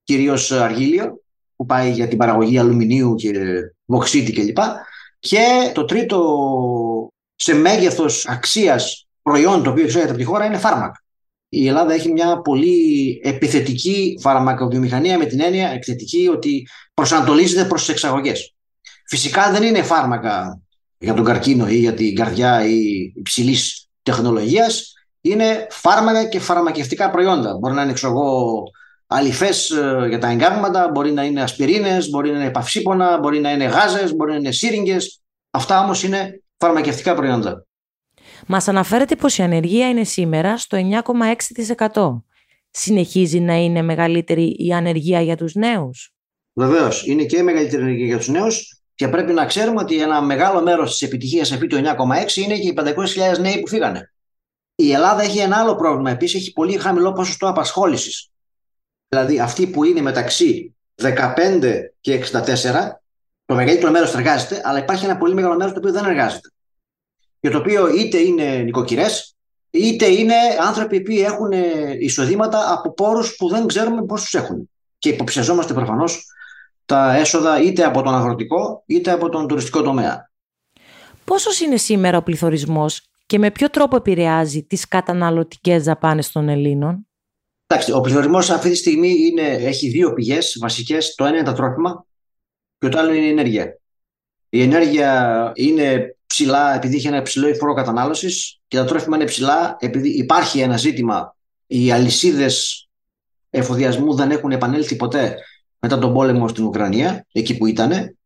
κυρίως 0.03 0.51
αργύλιο 0.51 1.21
που 1.55 1.65
πάει 1.65 1.91
για 1.91 2.07
την 2.07 2.17
παραγωγή 2.17 2.57
αλουμινίου 2.57 3.15
και 3.15 3.31
βοξίτη 3.85 4.31
κλπ. 4.31 4.57
Και 5.19 5.71
το 5.73 5.85
τρίτο 5.85 7.09
σε 7.35 7.53
μέγεθος 7.53 8.27
αξίας 8.27 9.07
προϊόν 9.21 9.63
το 9.63 9.69
οποίο 9.69 9.83
εξάγεται 9.83 10.09
από 10.09 10.19
τη 10.19 10.25
χώρα 10.25 10.45
είναι 10.45 10.57
φάρμακα. 10.57 11.03
Η 11.49 11.67
Ελλάδα 11.67 11.93
έχει 11.93 12.11
μια 12.11 12.41
πολύ 12.41 13.21
επιθετική 13.23 14.17
φαρμακοβιομηχανία 14.21 15.17
με 15.17 15.25
την 15.25 15.41
έννοια 15.41 15.69
επιθετική 15.69 16.27
ότι 16.27 16.67
προσανατολίζεται 16.93 17.67
προς 17.67 17.79
τις 17.79 17.89
εξαγωγές. 17.89 18.54
Φυσικά 19.07 19.51
δεν 19.51 19.63
είναι 19.63 19.83
φάρμακα 19.83 20.61
για 20.97 21.13
τον 21.13 21.23
καρκίνο 21.25 21.67
ή 21.67 21.75
για 21.75 21.93
την 21.93 22.15
καρδιά 22.15 22.65
ή 22.65 23.11
υψηλής 23.15 23.89
τεχνολογίας. 24.03 24.93
Είναι 25.21 25.67
φάρμακα 25.69 26.25
και 26.25 26.39
φαρμακευτικά 26.39 27.09
προϊόντα. 27.11 27.57
Μπορεί 27.57 27.73
να 27.73 27.81
είναι 27.81 27.91
εξωγό 27.91 28.63
αληφέ 29.07 29.49
ε, 29.81 30.07
για 30.07 30.19
τα 30.19 30.29
εγκάβματα, 30.29 30.89
μπορεί 30.93 31.11
να 31.11 31.23
είναι 31.23 31.41
ασπιρίνες, 31.41 32.09
μπορεί 32.09 32.31
να 32.31 32.41
είναι 32.41 32.51
παυσίπονα, 32.51 33.17
μπορεί 33.17 33.39
να 33.39 33.51
είναι 33.51 33.65
γάζες, 33.65 34.15
μπορεί 34.15 34.31
να 34.31 34.37
είναι 34.37 34.51
σύριγγες. 34.51 35.23
Αυτά 35.49 35.83
όμως 35.83 36.03
είναι 36.03 36.43
φαρμακευτικά 36.57 37.15
προϊόντα. 37.15 37.65
Μας 38.47 38.67
αναφέρετε 38.67 39.15
πως 39.15 39.37
η 39.37 39.43
ανεργία 39.43 39.89
είναι 39.89 40.03
σήμερα 40.03 40.57
στο 40.57 40.77
9,6%. 41.87 42.21
Συνεχίζει 42.69 43.39
να 43.39 43.53
είναι 43.53 43.81
μεγαλύτερη 43.81 44.55
η 44.57 44.73
ανεργία 44.73 45.21
για 45.21 45.35
τους 45.35 45.53
νέους; 45.53 46.13
Βεβαίως, 46.53 47.05
είναι 47.05 47.23
και 47.23 47.37
η 47.37 47.43
μεγαλύτερη 47.43 47.81
ανεργία 47.81 48.05
για 48.05 48.17
τους 48.17 48.27
νέους 48.27 48.84
και 48.95 49.07
πρέπει 49.07 49.33
να 49.33 49.45
ξέρουμε 49.45 49.81
ότι 49.81 50.01
ένα 50.01 50.21
μεγάλο 50.21 50.61
μέρος 50.61 50.91
της 50.91 51.01
επιτυχίας 51.01 51.51
αυτή 51.51 51.67
του 51.67 51.75
9,6 51.75 52.35
είναι 52.35 52.57
και 52.57 52.67
οι 52.67 52.73
500.000 52.77 53.39
νέοι 53.39 53.59
που 53.59 53.67
φύγανε. 53.67 54.13
Η 54.75 54.91
Ελλάδα 54.91 55.21
έχει 55.21 55.39
ένα 55.39 55.57
άλλο 55.57 55.75
πρόβλημα. 55.75 56.11
Επίσης, 56.11 56.41
έχει 56.41 56.51
πολύ 56.51 56.77
χαμηλό 56.77 57.13
ποσοστό 57.13 57.47
απασχόλησης 57.47 58.29
δηλαδή 59.15 59.39
αυτοί 59.39 59.67
που 59.67 59.83
είναι 59.83 60.01
μεταξύ 60.01 60.75
15 61.01 61.11
και 62.01 62.23
64, 62.31 62.41
το 63.45 63.55
μεγαλύτερο 63.55 63.91
μέρος 63.91 64.13
εργάζεται, 64.13 64.61
αλλά 64.63 64.79
υπάρχει 64.79 65.05
ένα 65.05 65.17
πολύ 65.17 65.33
μεγάλο 65.33 65.55
μέρος 65.55 65.73
το 65.73 65.79
οποίο 65.79 65.91
δεν 65.91 66.05
εργάζεται. 66.05 66.49
Και 67.39 67.49
το 67.49 67.57
οποίο 67.57 67.87
είτε 67.87 68.17
είναι 68.17 68.55
νοικοκυρές, 68.57 69.35
είτε 69.69 70.05
είναι 70.05 70.35
άνθρωποι 70.67 71.01
που 71.01 71.11
έχουν 71.11 71.51
εισοδήματα 71.99 72.73
από 72.73 72.93
πόρους 72.93 73.35
που 73.35 73.49
δεν 73.49 73.67
ξέρουμε 73.67 74.05
πόσους 74.05 74.33
έχουν. 74.33 74.69
και 74.97 75.09
υποψιαζόμαστε 75.09 75.73
προφανώς 75.73 76.25
τα 76.85 77.15
έσοδα 77.15 77.61
είτε 77.61 77.83
από 77.83 78.01
τον 78.01 78.15
αγροτικό 78.15 78.83
είτε 78.85 79.11
από 79.11 79.29
τον 79.29 79.47
τουριστικό 79.47 79.81
τομέα. 79.81 80.31
Πόσος 81.25 81.59
είναι 81.59 81.77
σήμερα 81.77 82.17
ο 82.17 82.23
πληθωρισμός 82.23 83.09
και 83.25 83.39
με 83.39 83.51
ποιο 83.51 83.69
τρόπο 83.69 83.95
επηρεάζει 83.95 84.63
τις 84.63 84.87
καταναλωτικές 84.87 85.83
δαπάνες 85.83 86.31
των 86.31 86.49
Ελλήνων; 86.49 87.07
Εντάξει, 87.67 87.91
ο 87.91 88.01
πληθωρισμός 88.01 88.49
αυτή 88.49 88.69
τη 88.69 88.75
στιγμή 88.75 89.15
είναι, 89.25 89.47
έχει 89.47 89.89
δύο 89.89 90.13
πηγές 90.13 90.57
βασικές. 90.61 91.15
Το 91.15 91.25
ένα 91.25 91.35
είναι 91.35 91.45
τα 91.45 91.53
τρόφιμα 91.53 92.05
και 92.77 92.89
το 92.89 92.99
άλλο 92.99 93.13
είναι 93.13 93.25
η 93.25 93.29
ενέργεια. 93.29 93.79
Η 94.49 94.61
ενέργεια 94.61 95.51
είναι 95.55 96.17
ψηλά 96.25 96.75
επειδή 96.75 96.95
έχει 96.95 97.07
ένα 97.07 97.21
ψηλό 97.21 97.47
υφόρο 97.47 97.73
κατανάλωσης 97.73 98.59
και 98.67 98.77
τα 98.77 98.85
τρόφιμα 98.85 99.15
είναι 99.15 99.25
ψηλά 99.25 99.75
επειδή 99.79 100.09
υπάρχει 100.09 100.59
ένα 100.59 100.77
ζήτημα. 100.77 101.35
Οι 101.67 101.91
αλυσίδες 101.91 102.87
εφοδιασμού 103.49 104.15
δεν 104.15 104.31
έχουν 104.31 104.51
επανέλθει 104.51 104.95
ποτέ 104.95 105.35
μετά 105.85 105.99
τον 105.99 106.13
πόλεμο 106.13 106.47
στην 106.47 106.65
Ουκρανία, 106.65 107.25
εκεί 107.31 107.57
που 107.57 107.65
ήταν. 107.65 108.17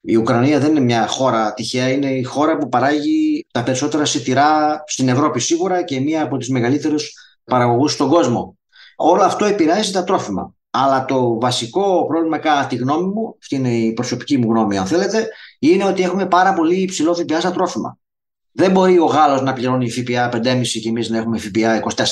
Η 0.00 0.16
Ουκρανία 0.16 0.58
δεν 0.58 0.70
είναι 0.70 0.80
μια 0.80 1.06
χώρα 1.06 1.54
τυχαία, 1.54 1.88
είναι 1.88 2.10
η 2.10 2.22
χώρα 2.22 2.56
που 2.56 2.68
παράγει 2.68 3.46
τα 3.52 3.62
περισσότερα 3.62 4.04
σιτηρά 4.04 4.82
στην 4.86 5.08
Ευρώπη 5.08 5.40
σίγουρα 5.40 5.82
και 5.82 6.00
μία 6.00 6.22
από 6.22 6.36
τις 6.36 6.48
μεγαλύτερους 6.48 7.12
παραγωγούς 7.44 7.92
στον 7.92 8.08
κόσμο. 8.08 8.56
Όλο 8.96 9.22
αυτό 9.22 9.44
επηρεάζει 9.44 9.92
τα 9.92 10.04
τρόφιμα. 10.04 10.54
Αλλά 10.70 11.04
το 11.04 11.38
βασικό 11.40 12.06
πρόβλημα, 12.06 12.38
κατά 12.38 12.66
τη 12.66 12.76
γνώμη 12.76 13.06
μου, 13.06 13.36
αυτή 13.40 13.54
είναι 13.54 13.74
η 13.74 13.92
προσωπική 13.92 14.38
μου 14.38 14.50
γνώμη, 14.50 14.78
αν 14.78 14.86
θέλετε, 14.86 15.28
είναι 15.58 15.84
ότι 15.84 16.02
έχουμε 16.02 16.26
πάρα 16.26 16.54
πολύ 16.54 16.74
υψηλό 16.74 17.14
ΦΠΑ 17.14 17.40
στα 17.40 17.52
τρόφιμα. 17.52 17.98
Δεν 18.52 18.70
μπορεί 18.70 18.98
ο 18.98 19.04
Γάλλος 19.04 19.42
να 19.42 19.52
πληρώνει 19.52 19.90
ΦΠΑ 19.90 20.28
5,5 20.32 20.62
και 20.82 20.88
εμείς 20.88 21.08
να 21.08 21.18
έχουμε 21.18 21.38
ΦΠΑ 21.38 21.80
24. 21.80 22.04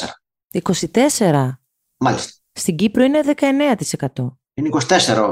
24. 0.63 1.59
Μάλιστα. 1.97 2.33
Στην 2.53 2.77
Κύπρο 2.77 3.05
είναι 3.05 3.21
19%. 3.37 4.09
Είναι 4.59 4.69
24 4.73 4.79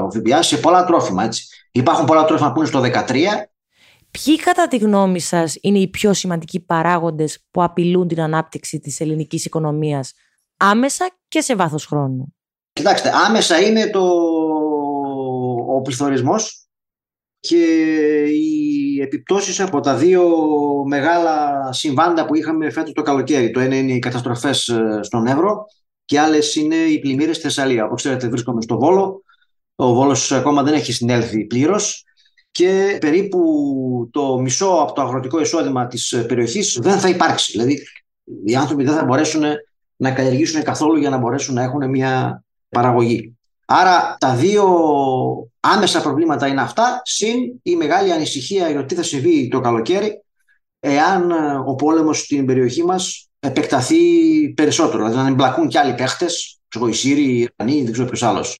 ο 0.03 0.11
ΦΠΑ 0.11 0.41
σε 0.41 0.57
πολλά 0.57 0.85
τρόφιμα. 0.85 1.23
Έτσι. 1.23 1.47
Υπάρχουν 1.71 2.05
πολλά 2.05 2.25
τρόφιμα 2.25 2.51
που 2.51 2.59
είναι 2.59 2.67
στο 2.67 2.81
13. 2.81 3.15
Ποιοι 4.11 4.35
κατά 4.35 4.67
τη 4.67 4.77
γνώμη 4.77 5.19
σας 5.19 5.57
είναι 5.61 5.79
οι 5.79 5.87
πιο 5.87 6.13
σημαντικοί 6.13 6.59
παράγοντες 6.59 7.45
που 7.51 7.63
απειλούν 7.63 8.07
την 8.07 8.21
ανάπτυξη 8.21 8.79
της 8.79 8.99
ελληνικής 8.99 9.45
οικονομίας 9.45 10.13
άμεσα 10.57 11.09
και 11.27 11.41
σε 11.41 11.55
βάθος 11.55 11.85
χρόνου; 11.85 12.35
Κοιτάξτε, 12.73 13.11
άμεσα 13.27 13.61
είναι 13.61 13.89
το... 13.89 14.01
ο 15.75 15.81
πληθωρισμός 15.81 16.67
και 17.39 17.65
οι 18.25 19.01
επιπτώσεις 19.01 19.59
από 19.59 19.79
τα 19.79 19.95
δύο 19.95 20.23
μεγάλα 20.87 21.67
συμβάντα 21.71 22.25
που 22.25 22.35
είχαμε 22.35 22.69
φέτος 22.69 22.93
το 22.93 23.01
καλοκαίρι. 23.01 23.51
Το 23.51 23.59
ένα 23.59 23.75
είναι 23.75 23.91
οι 23.91 23.99
καταστροφές 23.99 24.67
ε, 24.67 24.99
στον 25.01 25.27
Εύρο 25.27 25.65
και 26.05 26.19
άλλες 26.19 26.55
είναι 26.55 26.75
οι 26.75 26.99
πλημμύρες 26.99 27.35
στη 27.35 27.45
Θεσσαλία. 27.45 27.85
Όπως 27.85 28.01
ξέρετε, 28.01 28.27
βρίσκομαι 28.27 28.61
στο 28.61 28.77
Βόλο. 28.77 29.23
Ο 29.75 29.93
Βόλος 29.93 30.31
ακόμα 30.31 30.63
δεν 30.63 30.73
έχει 30.73 30.91
συνέλθει 30.91 31.45
πλήρως 31.45 32.03
και 32.51 32.97
περίπου 33.01 33.39
το 34.11 34.39
μισό 34.39 34.67
από 34.67 34.93
το 34.93 35.01
αγροτικό 35.01 35.39
εισόδημα 35.39 35.87
της 35.87 36.23
περιοχής 36.27 36.79
δεν 36.81 36.99
θα 36.99 37.09
υπάρξει. 37.09 37.51
Δηλαδή, 37.51 37.83
οι 38.45 38.55
άνθρωποι 38.55 38.83
δεν 38.83 38.95
θα 38.95 39.03
μπορέσουν 39.03 39.43
να 39.95 40.11
καλλιεργήσουν 40.11 40.63
καθόλου 40.63 40.97
για 40.97 41.09
να 41.09 41.17
μπορέσουν 41.17 41.53
να 41.53 41.63
έχουν 41.63 41.89
μια 41.89 42.43
παραγωγή. 42.69 43.37
Άρα 43.65 44.15
τα 44.19 44.35
δύο 44.35 44.65
άμεσα 45.59 46.01
προβλήματα 46.01 46.47
είναι 46.47 46.61
αυτά, 46.61 47.01
συν 47.03 47.59
η 47.63 47.75
μεγάλη 47.75 48.11
ανησυχία 48.11 48.69
για 48.69 48.79
το 48.79 48.85
τι 48.85 48.95
θα 48.95 49.03
συμβεί 49.03 49.47
το 49.47 49.59
καλοκαίρι 49.59 50.23
εάν 50.79 51.31
ο 51.65 51.75
πόλεμος 51.75 52.19
στην 52.19 52.45
περιοχή 52.45 52.83
μας 52.83 53.29
επεκταθεί 53.45 53.97
περισσότερο. 54.53 55.07
Δηλαδή 55.07 55.23
να 55.23 55.27
εμπλακούν 55.27 55.67
και 55.67 55.79
άλλοι 55.79 55.93
παίχτες, 55.93 56.59
οι 56.89 56.91
Σύριοι, 56.91 57.25
οι 57.27 57.49
Ιρανοί, 57.57 57.83
δεν 57.83 57.91
ξέρω 57.91 58.07
ποιος 58.07 58.23
άλλος. 58.23 58.59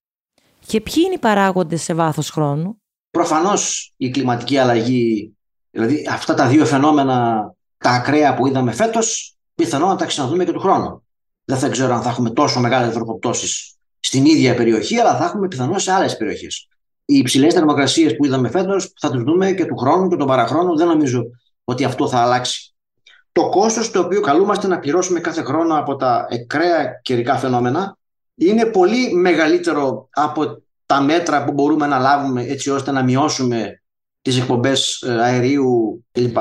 Και 0.66 0.80
ποιοι 0.80 1.02
είναι 1.04 1.14
οι 1.14 1.18
παράγοντες 1.18 1.82
σε 1.82 1.94
βάθος 1.94 2.30
χρόνου; 2.30 2.82
Προφανώς 3.10 3.92
η 3.96 4.10
κλιματική 4.10 4.58
αλλαγή, 4.58 5.36
δηλαδή 5.70 6.06
αυτά 6.10 6.34
τα 6.34 6.46
δύο 6.46 6.66
φαινόμενα, 6.66 7.50
τα 7.78 7.90
ακραία 7.90 8.34
που 8.34 8.46
είδαμε 8.46 8.72
φέτος, 8.72 9.36
πιθανόν 9.54 9.88
να 9.88 9.96
τα 9.96 10.04
ξαναδούμε 10.04 10.44
και 10.44 10.52
του 10.52 10.60
χρόνου. 10.60 11.04
Δεν 11.44 11.58
θα 11.58 11.68
ξέρω 11.68 11.94
αν 11.94 12.02
θα 12.02 12.08
έχουμε 12.08 12.30
τόσο 12.30 12.60
μεγάλες 12.60 12.94
τροποπτώσει 12.94 13.76
στην 14.00 14.24
ίδια 14.24 14.54
περιοχή, 14.54 14.98
αλλά 14.98 15.16
θα 15.16 15.24
έχουμε 15.24 15.48
πιθανόν 15.48 15.78
σε 15.78 15.92
άλλες 15.92 16.16
περιοχές. 16.16 16.68
Οι 17.04 17.16
υψηλές 17.16 17.54
θερμοκρασίες 17.54 18.16
που 18.16 18.24
είδαμε 18.24 18.50
φέτος 18.50 18.92
θα 19.00 19.10
τους 19.10 19.22
δούμε 19.22 19.52
και 19.52 19.64
του 19.64 19.76
χρόνου 19.76 20.08
και 20.08 20.16
τον 20.16 20.26
παραχρόνου. 20.26 20.76
Δεν 20.76 20.86
νομίζω 20.86 21.22
ότι 21.64 21.84
αυτό 21.84 22.08
θα 22.08 22.18
αλλάξει 22.18 22.75
το 23.36 23.48
κόστος 23.48 23.90
το 23.90 24.00
οποίο 24.00 24.20
καλούμαστε 24.20 24.66
να 24.66 24.78
πληρώσουμε 24.78 25.20
κάθε 25.20 25.42
χρόνο 25.42 25.78
από 25.78 25.96
τα 25.96 26.26
εκραία 26.30 27.00
καιρικά 27.02 27.36
φαινόμενα 27.36 27.98
είναι 28.34 28.64
πολύ 28.64 29.14
μεγαλύτερο 29.14 30.08
από 30.12 30.62
τα 30.86 31.00
μέτρα 31.00 31.44
που 31.44 31.52
μπορούμε 31.52 31.86
να 31.86 31.98
λάβουμε 31.98 32.42
έτσι 32.42 32.70
ώστε 32.70 32.90
να 32.90 33.02
μειώσουμε 33.02 33.82
τις 34.22 34.38
εκπομπές 34.38 35.02
ε, 35.02 35.22
αερίου 35.22 36.04
κλπ. 36.12 36.36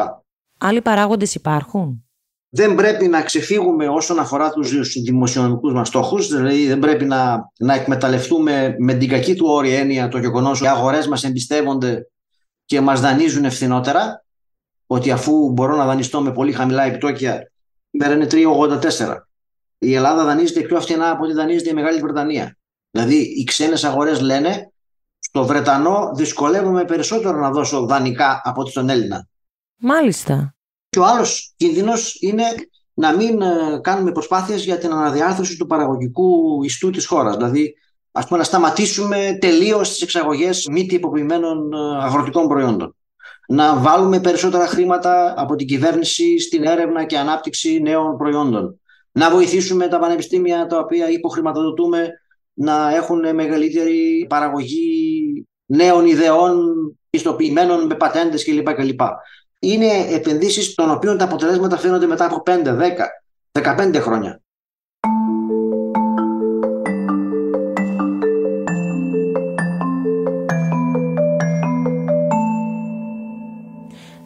Άλλοι 0.58 0.82
παράγοντες 0.82 1.36
υπάρχουν; 1.36 2.06
Δεν 2.50 2.76
πρέπει 2.76 3.08
να 3.08 3.22
ξεφύγουμε 3.22 3.88
όσον 3.88 4.20
αφορά 4.20 4.50
τους 4.50 5.02
δημοσιονομικούς 5.04 5.74
μας 5.74 5.88
στόχους, 5.88 6.28
δηλαδή 6.28 6.68
δεν 6.68 6.80
πρέπει 6.80 7.06
να, 7.06 7.52
να 7.60 7.74
εκμεταλλευτούμε 7.74 8.76
με 8.80 8.94
την 8.94 9.10
κακή 9.10 9.36
του 9.36 9.46
όρη 9.48 9.74
έννοια 9.74 10.08
το 10.08 10.18
γεγονός 10.18 10.62
ότι 10.62 10.70
οι 10.70 10.72
αγορές 10.72 11.08
μας 11.08 11.24
εμπιστεύονται 11.24 12.10
και 12.66 12.82
μας 12.82 13.02
δανείζουν 13.02 13.46
ευθυνότερα 13.46 14.25
ότι 14.88 15.12
αφού 15.12 15.52
μπορώ 15.52 15.76
να 15.76 15.86
δανειστώ 15.86 16.22
με 16.22 16.32
πολύ 16.32 16.52
χαμηλά 16.52 16.84
επιτόκια, 16.84 17.52
η 17.92 17.98
μέρα 17.98 18.14
είναι 18.14 18.28
3,84. 18.32 19.16
Η 19.78 19.94
Ελλάδα 19.94 20.24
δανείζεται 20.24 20.62
πιο 20.62 20.82
φθηνά 20.82 21.10
από 21.10 21.24
ό,τι 21.24 21.34
δανείζεται 21.34 21.70
η 21.70 21.74
Μεγάλη 21.74 22.00
Βρετανία. 22.00 22.58
Δηλαδή, 22.92 23.16
οι 23.16 23.44
ξένες 23.44 23.84
αγορές 23.84 24.22
λένε 24.22 24.72
στο 25.20 25.46
Βρετανό 25.46 26.12
δυσκολεύομαι 26.16 26.86
περισσότερο 26.86 27.38
να 27.38 27.52
δώσω 27.52 27.86
δανεικά 27.86 28.42
από 28.44 28.62
ότι 28.62 28.70
στον 28.70 28.90
Έλληνα. 28.90 29.28
Μάλιστα. 29.76 30.56
Και 30.90 31.00
ο 31.00 31.06
άλλος 31.06 31.54
κίνδυνος 31.56 32.18
είναι 32.22 32.44
να 32.94 33.16
μην 33.16 33.42
ε, 33.42 33.80
κάνουμε 33.82 34.12
προσπάθειες 34.12 34.64
για 34.64 34.78
την 34.78 34.92
αναδιάρθρωση 34.92 35.58
του 35.58 35.66
παραγωγικού 35.66 36.64
ιστού 36.64 36.90
της 36.90 37.06
χώρας. 37.06 37.36
Δηλαδή, 37.36 37.74
ας 38.12 38.26
πούμε, 38.26 38.40
να 38.40 38.46
σταματήσουμε 38.46 39.38
τελείως 39.42 39.90
τις 39.90 40.02
εξαγωγές 40.02 40.68
μη 40.72 40.86
τυποποιημένων 40.86 41.74
ε, 41.74 42.04
αγροτικών 42.04 42.48
προϊόντων 42.48 42.96
να 43.48 43.76
βάλουμε 43.76 44.20
περισσότερα 44.20 44.68
χρήματα 44.68 45.34
από 45.38 45.56
την 45.56 45.68
κυβέρνηση 45.68 46.40
στην 46.40 46.64
έρευνα 46.64 47.04
και 47.04 47.18
ανάπτυξη 47.18 47.80
νέων 47.82 48.18
προϊόντων. 48.18 48.80
Να 49.12 49.30
βοηθήσουμε 49.30 49.88
τα 49.88 50.00
πανεπιστήμια 50.00 50.66
τα 50.66 50.78
οποία 50.78 51.10
υποχρηματοδοτούμε 51.10 52.10
να 52.54 52.96
έχουν 52.96 53.36
μεγαλύτερη 53.36 54.26
παραγωγή 54.30 55.46
νέων 55.66 56.06
ιδεών 56.06 56.64
πιστοποιημένων 57.10 57.86
με 57.86 57.96
πατέντες 57.96 58.44
κλπ. 58.44 58.74
κλπ. 58.74 59.00
Είναι 59.60 60.08
επενδύσεις 60.10 60.74
των 60.74 60.92
οποίων 60.92 61.18
τα 61.18 61.24
αποτελέσματα 61.24 61.78
φαίνονται 61.78 62.06
μετά 62.06 62.26
από 62.26 62.44
5, 62.46 62.76
10, 63.52 63.68
15 63.92 63.96
χρόνια. 64.00 64.42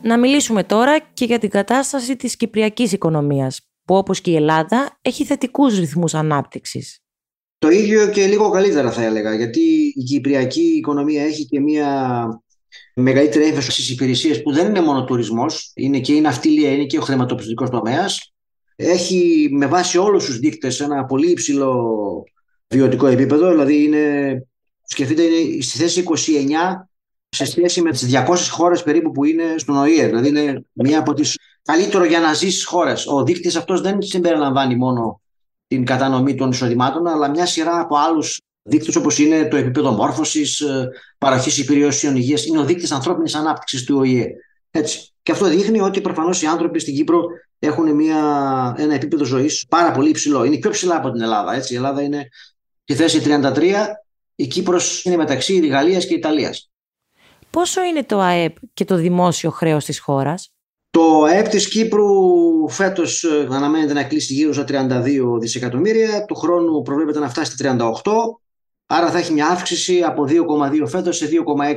Να 0.02 0.18
μιλήσουμε 0.18 0.64
τώρα 0.64 1.00
και 1.00 1.26
για 1.26 1.40
την 1.40 1.50
κατάσταση 1.50 2.16
της 2.16 2.36
κυπριακής 2.36 2.92
οικονομίας, 2.92 3.62
που 3.86 3.96
όπως 3.96 4.22
και 4.22 4.32
η 4.32 4.36
Ελλάδα 4.36 5.00
έχει 5.02 5.26
θετικούς 5.26 5.80
ρυθμούς 5.80 6.14
ανάπτυξης. 6.14 7.00
Το 7.58 7.70
ίδιο 7.70 8.10
και 8.10 8.26
λίγο 8.26 8.50
καλύτερα 8.50 8.92
θα 8.92 9.04
έλεγα, 9.04 9.36
γιατί 9.36 9.94
η 9.96 10.04
κυπριακή 10.04 10.62
οικονομία 10.62 11.24
έχει 11.24 11.46
και 11.46 11.60
μια 11.60 12.26
μεγαλύτερη 12.96 13.46
έμφαση 13.46 13.72
στις 13.72 13.90
υπηρεσίες 13.90 14.42
που 14.42 14.52
δεν 14.54 14.68
είναι 14.68 14.82
μόνο 14.82 15.04
τουρισμός, 15.04 15.72
είναι 15.76 16.00
και 16.00 16.14
η 16.14 16.22
ναυτιλία, 16.22 16.72
είναι 16.72 16.86
και 16.86 16.98
ο 16.98 17.02
χρηματοπιστωτικός 17.02 17.70
τομέας. 17.70 18.34
Έχει 18.76 19.50
με 19.52 19.66
βάση 19.66 19.98
όλους 19.98 20.26
τους 20.26 20.40
δείκτες 20.40 20.80
ένα 20.80 21.06
πολύ 21.06 21.32
υψηλό 21.32 22.24
βιωτικό 22.68 23.08
επίπεδο, 23.08 23.50
δηλαδή 23.50 23.84
είναι, 23.84 24.34
σκεφτείτε 24.84 25.22
είναι 25.24 25.62
στη 25.62 25.78
θέση 25.78 26.00
29 26.00 26.89
σε 27.30 27.46
σχέση 27.46 27.82
με 27.82 27.92
τις 27.92 28.08
200 28.28 28.36
χώρες 28.50 28.84
περίπου 28.84 29.12
που 29.12 29.24
είναι 29.24 29.44
στον 29.58 29.76
ΟΗΕ. 29.78 30.06
Δηλαδή 30.06 30.28
είναι 30.28 30.64
μία 30.74 31.00
από 31.00 31.14
τις 31.14 31.38
καλύτερο 31.64 32.06
για 32.06 32.20
να 32.20 32.34
ζήσει 32.34 32.66
χώρες. 32.66 33.08
Ο 33.08 33.24
δείκτης 33.24 33.56
αυτός 33.56 33.82
δεν 33.82 34.02
συμπεριλαμβάνει 34.02 34.76
μόνο 34.76 35.22
την 35.68 35.86
κατανομή 35.86 36.36
των 36.36 36.50
εισοδημάτων, 36.50 37.08
αλλά 37.08 37.30
μια 37.30 37.46
σειρά 37.46 37.80
από 37.80 37.98
άλλους 37.98 38.42
δείκτες 38.62 38.96
όπως 38.96 39.20
είναι 39.20 39.48
το 39.48 39.56
επίπεδο 39.56 39.92
μόρφωσης, 39.92 40.60
ε, 40.60 40.90
παροχής 41.18 41.58
υπηρεσιών 41.58 42.16
υγείας. 42.16 42.46
Είναι 42.46 42.60
ο 42.60 42.66
δείκτης 42.66 42.92
ανθρώπινης 42.92 43.36
ανάπτυξης 43.36 43.84
του 43.84 43.98
ΟΗΕ. 43.98 44.28
Έτσι. 44.72 45.14
Και 45.24 45.32
αυτό 45.32 45.48
δείχνει 45.48 45.80
ότι 45.80 46.02
προφανώς 46.02 46.42
οι 46.42 46.46
άνθρωποι 46.46 46.80
στην 46.80 46.96
Κύπρο 46.96 47.24
έχουν 47.60 47.96
μια, 47.96 48.18
ένα 48.78 48.94
επίπεδο 48.94 49.24
ζωής 49.24 49.66
πάρα 49.70 49.92
πολύ 49.92 50.10
υψηλό. 50.10 50.44
Είναι 50.44 50.58
πιο 50.58 50.70
ψηλά 50.70 50.96
από 50.96 51.12
την 51.12 51.22
Ελλάδα. 51.22 51.54
Έτσι. 51.54 51.74
Η 51.74 51.76
Ελλάδα 51.76 52.02
είναι 52.02 52.28
στη 52.84 52.96
θέση 52.96 53.20
33, 53.20 54.04
η 54.36 54.48
Κύπρος 54.48 55.04
είναι 55.06 55.16
μεταξύ 55.16 55.68
Γαλλίας 55.68 56.06
και 56.06 56.14
Ιταλίας. 56.14 56.69
Πόσο 57.50 57.84
είναι 57.84 58.04
το 58.04 58.20
ΑΕΠ 58.20 58.56
και 58.74 58.86
το 58.86 58.96
δημόσιο 58.96 59.50
χρέος 59.50 59.86
της 59.86 60.00
χώρας; 60.00 60.54
Το 60.90 61.24
ΑΕΠ 61.24 61.48
της 61.48 61.70
Κύπρου 61.70 62.70
φέτος 62.70 63.24
ε, 63.24 63.48
αναμένεται 63.52 63.94
να 63.94 64.04
κλείσει 64.04 64.34
γύρω 64.34 64.54
στα 64.54 64.64
32 64.68 65.40
δισεκατομμύρια. 65.40 66.26
Του 66.26 66.36
χρόνου 66.36 66.82
προβλέπεται 66.82 67.20
να 67.20 67.30
φτάσει 67.30 67.52
στα 67.52 67.76
38. 68.04 68.12
Άρα 68.86 69.12
θα 69.12 69.18
έχει 69.18 69.34
μια 69.34 69.48
αύξηση 69.48 70.02
από 70.02 70.26
2,2 70.28 70.88
φέτος 70.88 71.18
σε 71.18 71.30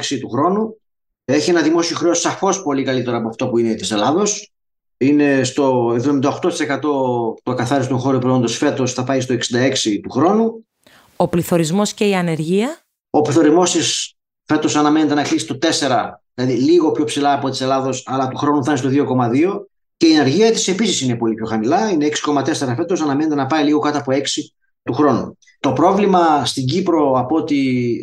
2,6 0.09 0.19
του 0.21 0.29
χρόνου. 0.29 0.81
Έχει 1.25 1.51
ένα 1.51 1.63
δημόσιο 1.63 1.97
χρέος 1.97 2.21
σαφώς 2.21 2.63
πολύ 2.63 2.83
καλύτερο 2.83 3.17
από 3.17 3.29
αυτό 3.29 3.49
που 3.49 3.59
είναι 3.59 3.75
της 3.75 3.91
Ελλάδος. 3.91 4.53
Είναι 4.97 5.45
στο 5.45 5.97
78% 6.21 6.81
το 7.43 7.53
ακαθάριστο 7.53 7.99
χώρο 7.99 8.19
προϊόντος 8.19 8.57
φέτος 8.57 8.93
θα 8.93 9.05
πάει 9.05 9.21
στο 9.21 9.35
66% 9.35 10.01
του 10.03 10.11
χρόνου. 10.11 10.67
Ο 11.17 11.29
πληθωρισμός 11.29 11.93
και 11.93 12.09
η 12.09 12.15
ανεργία; 12.15 12.79
Ο 13.11 13.23
πληθωρισμός 13.23 13.75
φέτος 14.45 14.77
αναμένεται 14.77 15.15
να 15.15 15.23
κλείσει 15.23 15.47
το 15.47 15.59
4%, 15.61 15.69
δηλαδή 16.35 16.59
λίγο 16.59 16.91
πιο 16.91 17.05
ψηλά 17.05 17.33
από 17.33 17.51
της 17.51 17.61
Ελλάδος, 17.61 18.03
αλλά 18.07 18.29
του 18.29 18.37
χρόνου 18.37 18.65
θα 18.65 18.71
είναι 18.71 18.81
στο 18.81 18.89
2,2%. 18.89 19.67
Και 19.97 20.07
η 20.07 20.13
ενεργεία 20.13 20.53
της 20.53 20.69
επίσης 20.69 21.01
είναι 21.01 21.17
πολύ 21.17 21.35
πιο 21.35 21.47
χαμηλά, 21.47 21.91
είναι 21.91 22.07
6,4 22.07 22.75
φέτος, 22.77 23.01
αναμένεται 23.01 23.35
να 23.35 23.47
πάει 23.47 23.65
λίγο 23.65 23.79
κάτω 23.79 23.99
από 23.99 24.13
6 24.13 24.55
του 24.83 24.93
χρόνου. 24.93 25.39
Το 25.61 25.73
πρόβλημα 25.73 26.45
στην 26.45 26.67
Κύπρο, 26.67 27.13
από 27.19 27.37
ό,τι 27.37 27.57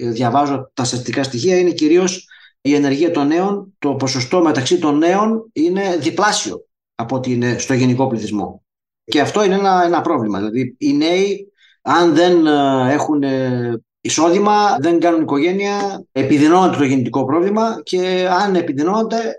διαβάζω 0.10 0.72
τα 0.74 0.84
στατιστικά 0.84 1.24
στοιχεία, 1.24 1.58
είναι 1.60 1.72
κυρίως 1.72 2.28
η 2.62 2.74
ενεργεία 2.74 3.12
των 3.12 3.28
νέων. 3.28 3.74
Το 3.80 3.96
ποσοστό 3.96 4.42
μεταξύ 4.42 4.80
των 4.80 4.98
νέων 4.98 5.50
είναι 5.54 5.98
διπλάσιο 5.98 6.66
από 6.96 7.16
ό,τι 7.16 7.32
είναι 7.32 7.58
στο 7.58 7.74
γενικό 7.74 8.08
πληθυσμό. 8.08 8.64
Και 9.04 9.22
αυτό 9.22 9.44
είναι 9.44 9.56
ένα, 9.56 9.84
ένα 9.86 10.02
πρόβλημα. 10.02 10.38
Δηλαδή, 10.38 10.76
οι 10.78 10.94
νέοι, 10.94 11.52
αν 11.82 12.14
δεν 12.14 12.48
ε, 12.48 12.94
έχουν 12.94 13.24
ε, 13.24 13.84
εισόδημα, 14.02 14.78
δεν 14.80 15.00
κάνουν 15.00 15.22
οικογένεια, 15.22 16.06
επιδεινώνεται 16.12 16.78
το 16.78 16.84
γεννητικό 16.84 17.26
πρόβλημα 17.26 17.82
και 17.84 18.28
αν 18.30 18.56
επιδεινώνεται, 18.56 19.36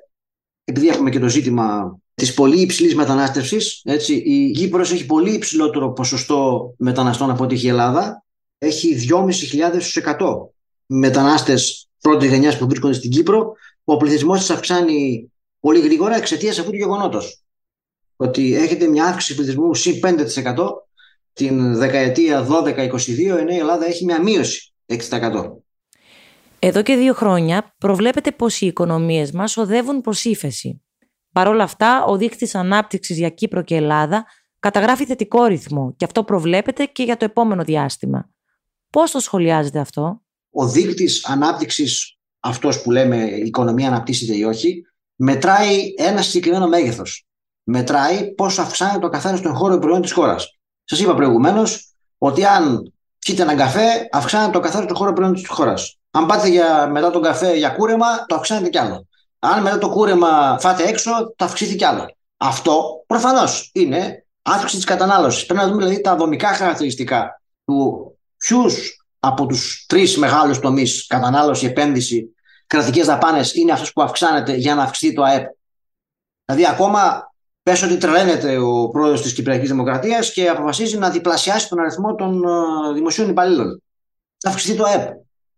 επειδή 0.64 0.88
έχουμε 0.88 1.10
και 1.10 1.18
το 1.18 1.28
ζήτημα 1.28 1.98
της 2.14 2.34
πολύ 2.34 2.60
υψηλής 2.60 2.94
μετανάστευσης. 2.94 3.82
Η 4.24 4.50
Κύπρος 4.50 4.92
έχει 4.92 5.06
πολύ 5.06 5.32
υψηλότερο 5.32 5.92
ποσοστό 5.92 6.72
μεταναστών 6.78 7.30
από 7.30 7.44
ό,τι 7.44 7.54
έχει 7.54 7.66
η 7.66 7.68
Ελλάδα. 7.68 8.24
Έχει 8.58 8.94
2.500 8.94 10.50
μετανάστες 10.86 11.88
πρώτης 12.00 12.30
γενιάς 12.30 12.58
που 12.58 12.66
βρίσκονται 12.66 12.94
στην 12.94 13.10
Κύπρο. 13.10 13.52
Ο 13.84 13.96
πληθυσμός 13.96 14.38
της 14.38 14.50
αυξάνει 14.50 15.32
πολύ 15.60 15.80
γρήγορα 15.80 16.16
εξαιτίας 16.16 16.58
αυτού 16.58 16.70
του 16.70 16.76
γεγονότος. 16.76 17.42
Ότι 18.16 18.54
έχετε 18.54 18.86
μια 18.86 19.04
αύξηση 19.04 19.34
πληθυσμού 19.34 19.74
συν 19.74 20.00
5% 20.00 20.88
την 21.44 21.74
δεκαετία 21.74 22.46
12-22, 22.48 23.38
ενώ 23.38 23.52
η 23.52 23.56
Ελλάδα 23.56 23.86
έχει 23.86 24.04
μια 24.04 24.22
μείωση 24.22 24.74
6%. 24.86 24.96
Εδώ 26.58 26.82
και 26.82 26.96
δύο 26.96 27.14
χρόνια 27.14 27.74
προβλέπεται 27.78 28.32
πως 28.32 28.60
οι 28.60 28.66
οικονομίες 28.66 29.32
μας 29.32 29.56
οδεύουν 29.56 30.00
προς 30.00 30.24
ύφεση. 30.24 30.82
Παρ' 31.32 31.48
όλα 31.48 31.64
αυτά, 31.64 32.04
ο 32.04 32.16
δείκτη 32.16 32.50
ανάπτυξης 32.52 33.18
για 33.18 33.28
Κύπρο 33.28 33.62
και 33.62 33.74
Ελλάδα 33.74 34.24
καταγράφει 34.58 35.04
θετικό 35.04 35.44
ρυθμό 35.44 35.94
και 35.96 36.04
αυτό 36.04 36.24
προβλέπεται 36.24 36.84
και 36.84 37.02
για 37.02 37.16
το 37.16 37.24
επόμενο 37.24 37.64
διάστημα. 37.64 38.30
Πώς 38.90 39.10
το 39.10 39.18
σχολιάζετε 39.18 39.78
αυτό, 39.78 40.22
Ο 40.50 40.68
δείκτη 40.68 41.08
ανάπτυξης, 41.22 42.18
αυτός 42.40 42.82
που 42.82 42.90
λέμε 42.90 43.16
η 43.16 43.42
οικονομία 43.46 43.88
αναπτύσσεται 43.88 44.36
ή 44.36 44.42
όχι, 44.42 44.82
μετράει 45.14 45.92
ένα 45.96 46.22
συγκεκριμένο 46.22 46.68
μέγεθος. 46.68 47.26
Μετράει 47.62 48.34
πώς 48.34 48.58
αυξάνεται 48.58 48.98
το 48.98 49.08
καθάριστο 49.08 49.48
εγχώριο 49.48 49.78
προϊόν 49.78 50.02
της 50.02 50.12
χώρας. 50.12 50.59
Σας 50.90 51.00
είπα 51.00 51.14
προηγουμένως 51.14 51.92
ότι 52.18 52.44
αν 52.44 52.92
πιείτε 53.18 53.42
έναν 53.42 53.56
καφέ, 53.56 54.08
αυξάνεται 54.12 54.52
το 54.52 54.60
καθάριστο 54.60 54.94
χώρο 54.94 55.12
προϊόν 55.12 55.34
της 55.34 55.48
χώρας. 55.48 55.98
Αν 56.10 56.26
πάτε 56.26 56.48
για, 56.48 56.86
μετά 56.86 57.10
τον 57.10 57.22
καφέ 57.22 57.56
για 57.56 57.68
κούρεμα, 57.68 58.26
το 58.26 58.34
αυξάνεται 58.34 58.68
κι 58.68 58.78
άλλο 58.78 59.08
αν 59.40 59.62
μετά 59.62 59.78
το 59.78 59.88
κούρεμα 59.88 60.58
φάτε 60.60 60.84
έξω, 60.84 61.10
θα 61.36 61.44
αυξηθεί 61.44 61.76
κι 61.76 61.84
άλλο. 61.84 62.16
Αυτό 62.36 63.04
προφανώς 63.06 63.70
είναι 63.74 64.26
αύξηση 64.42 64.76
της 64.76 64.84
κατανάλωσης. 64.84 65.46
Πρέπει 65.46 65.60
να 65.60 65.68
δούμε 65.68 65.82
δηλαδή 65.82 66.00
τα 66.00 66.16
δομικά 66.16 66.48
χαρακτηριστικά 66.48 67.42
του 67.64 68.18
ποιους 68.36 69.04
από 69.18 69.46
τους 69.46 69.84
τρεις 69.88 70.18
μεγάλους 70.18 70.58
τομείς, 70.58 71.06
κατανάλωση, 71.06 71.66
επένδυση, 71.66 72.34
κρατικές 72.66 73.06
δαπάνες, 73.06 73.54
είναι 73.54 73.72
αυτό 73.72 73.90
που 73.94 74.02
αυξάνεται 74.02 74.54
για 74.54 74.74
να 74.74 74.82
αυξηθεί 74.82 75.14
το 75.14 75.22
ΑΕΠ. 75.22 75.46
Δηλαδή, 76.44 76.66
ακόμα 76.66 77.32
πες 77.62 77.82
ότι 77.82 77.96
τρελαίνεται 77.96 78.58
ο 78.58 78.88
πρόεδρος 78.88 79.22
της 79.22 79.32
Κυπριακής 79.32 79.68
Δημοκρατίας 79.68 80.32
και 80.32 80.48
αποφασίζει 80.48 80.98
να 80.98 81.10
διπλασιάσει 81.10 81.68
τον 81.68 81.78
αριθμό 81.78 82.14
των 82.14 82.44
ε, 82.44 82.92
δημοσίων 82.92 83.28
υπαλλήλων. 83.28 83.82
Θα 84.38 84.50
αυξηθεί 84.50 84.76
το 84.76 84.84
ΑΕΠ. 84.84 85.08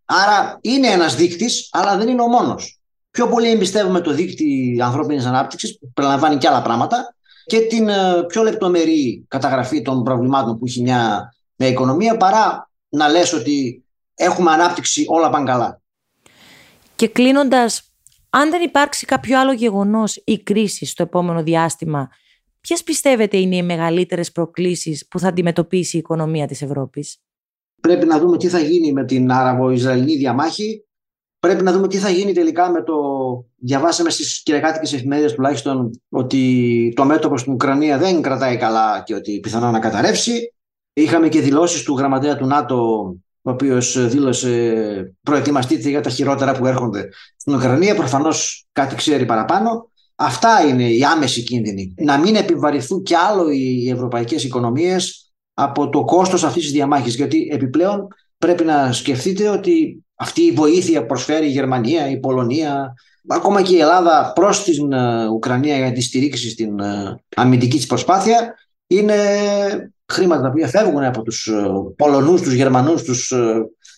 Άρα 0.05 0.57
είναι 0.61 0.87
ένας 0.87 1.15
δείκτης, 1.15 1.69
αλλά 1.71 1.97
δεν 1.97 2.07
είναι 2.07 2.21
ο 2.21 2.27
μόνος. 2.27 2.79
Πιο 3.11 3.27
πολύ 3.27 3.49
εμπιστεύουμε 3.49 4.01
το 4.01 4.11
δίκτυο 4.11 4.85
ανθρώπινης 4.85 5.25
ανάπτυξης, 5.25 5.77
που 5.79 5.91
περιλαμβάνει 5.93 6.37
και 6.37 6.47
άλλα 6.47 6.61
πράγματα, 6.61 7.15
και 7.45 7.59
την 7.59 7.89
ε, 7.89 8.23
πιο 8.27 8.43
λεπτομερή 8.43 9.25
καταγραφή 9.27 9.81
των 9.81 10.03
προβλημάτων 10.03 10.59
που 10.59 10.65
έχει 10.65 10.81
μια, 10.81 11.33
μια 11.55 11.69
οικονομία, 11.69 12.17
παρά 12.17 12.69
να 12.89 13.09
λες 13.09 13.33
ότι 13.33 13.83
έχουμε 14.15 14.51
ανάπτυξη, 14.51 15.05
όλα 15.07 15.29
πάνε 15.29 15.51
καλά. 15.51 15.81
Και 16.95 17.07
κλείνοντας, 17.07 17.92
αν 18.35 18.49
δεν 18.49 18.61
υπάρξει 18.61 19.05
κάποιο 19.05 19.39
άλλο 19.39 19.53
γεγονός 19.53 20.21
ή 20.25 20.43
κρίση 20.43 20.85
στο 20.85 21.03
επόμενο 21.03 21.43
διάστημα, 21.43 22.09
ποιες 22.59 22.83
πιστεύετε 22.83 23.37
είναι 23.37 23.55
οι 23.55 23.63
μεγαλύτερες 23.63 24.31
προκλήσεις 24.31 25.07
που 25.07 25.19
θα 25.19 25.27
αντιμετωπίσει 25.27 25.95
η 25.95 25.99
οικονομία 25.99 26.47
της 26.47 26.61
Ευρώπης; 26.61 27.17
Πρέπει 27.81 28.05
να 28.05 28.19
δούμε 28.19 28.37
τι 28.37 28.47
θα 28.47 28.59
γίνει 28.59 28.91
με 28.93 29.05
την 29.05 29.31
Άραβο-Ισραηλινή 29.31 30.15
διαμάχη 30.15 30.85
Πρέπει 31.43 31.63
να 31.63 31.71
δούμε 31.71 31.87
τι 31.87 31.97
θα 31.97 32.09
γίνει 32.09 32.33
τελικά 32.33 32.71
με 32.71 32.83
το. 32.83 32.93
Διαβάσαμε 33.55 34.09
στις 34.09 34.43
κυριακάτικες 34.43 34.93
εφημερίδες 34.93 35.33
τουλάχιστον 35.33 36.01
ότι 36.09 36.93
το 36.95 37.05
μέτωπο 37.05 37.37
στην 37.37 37.53
Ουκρανία 37.53 37.97
δεν 37.97 38.21
κρατάει 38.21 38.57
καλά 38.57 39.03
και 39.05 39.15
ότι 39.15 39.39
πιθανόν 39.39 39.71
να 39.71 39.79
καταρρεύσει. 39.79 40.53
Είχαμε 40.93 41.27
και 41.27 41.41
δηλώσεις 41.41 41.83
του 41.83 41.97
γραμματέα 41.97 42.35
του 42.35 42.45
ΝΑΤΟ, 42.45 43.15
ο 43.45 43.51
οποίος 43.51 44.07
δήλωσε 44.09 45.15
προετοιμαστείτε 45.21 45.89
για 45.89 46.01
τα 46.01 46.09
χειρότερα 46.09 46.51
που 46.53 46.65
έρχονται 46.65 47.09
στην 47.37 47.53
Ουκρανία. 47.53 47.95
Προφανώς 47.95 48.65
κάτι 48.71 48.95
ξέρει 48.95 49.25
παραπάνω. 49.25 49.91
Αυτά 50.15 50.67
είναι 50.67 50.89
οι 50.89 51.03
άμεση 51.03 51.43
κίνδυνοι. 51.43 51.93
Να 51.97 52.17
μην 52.17 52.35
επιβαρηθούν 52.35 53.03
κι 53.03 53.15
άλλο 53.15 53.49
οι 53.49 53.89
ευρωπαϊκές 53.89 54.43
οικονομίες 54.43 55.31
από 55.53 55.89
το 55.89 56.03
κόστος 56.03 56.43
αυτής 56.43 56.63
της 56.63 56.71
διαμάχης. 56.71 57.15
Γιατί 57.15 57.49
επιπλέον 57.51 58.07
πρέπει 58.37 58.63
να 58.63 58.91
σκεφτείτε 58.91 59.49
ότι 59.49 60.03
αυτή 60.15 60.41
η 60.41 60.51
βοήθεια 60.51 60.99
που 60.99 61.05
προσφέρει 61.05 61.45
η 61.45 61.51
Γερμανία, 61.51 62.09
η 62.09 62.19
Πολωνία, 62.19 62.93
ακόμα 63.27 63.61
και 63.61 63.75
η 63.75 63.79
Ελλάδα 63.79 64.31
προς 64.35 64.63
την 64.63 64.93
ε, 64.93 65.27
Ουκρανία 65.27 65.77
για 65.77 65.91
τη 65.91 66.01
στηρίξη 66.01 66.49
στην 66.49 66.79
ε, 66.79 67.23
αμυντική 67.35 67.77
της 67.77 67.85
προσπάθεια 67.85 68.55
είναι 68.87 69.15
χρήματα 70.13 70.41
τα 70.41 70.47
οποία 70.47 70.67
φεύγουν 70.67 71.03
από 71.03 71.21
τους 71.21 71.47
ε, 71.47 71.71
Πολωνούς, 71.95 72.41
τους 72.41 72.53
Γερμανούς, 72.53 73.03
τους 73.03 73.33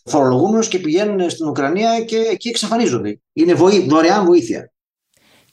φορολογούμενους 0.06 0.68
και 0.68 0.80
πηγαίνουν 0.80 1.30
στην 1.30 1.48
Ουκρανία 1.48 2.02
και 2.02 2.18
εκεί 2.18 2.50
εξαφανίζονται. 2.50 3.20
Είναι 3.34 3.54
δωρεάν 3.88 4.26
βοήθεια. 4.26 4.72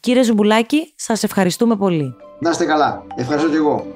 Κύριε 0.00 0.22
Ζουμπουλάκη, 0.22 0.92
σας 0.96 1.22
ευχαριστούμε 1.22 1.76
πολύ. 1.76 2.14
Να 2.40 2.50
είστε 2.50 2.64
καλά. 2.64 3.06
Ευχαριστώ 3.16 3.50
και 3.50 3.56
εγώ. 3.56 3.86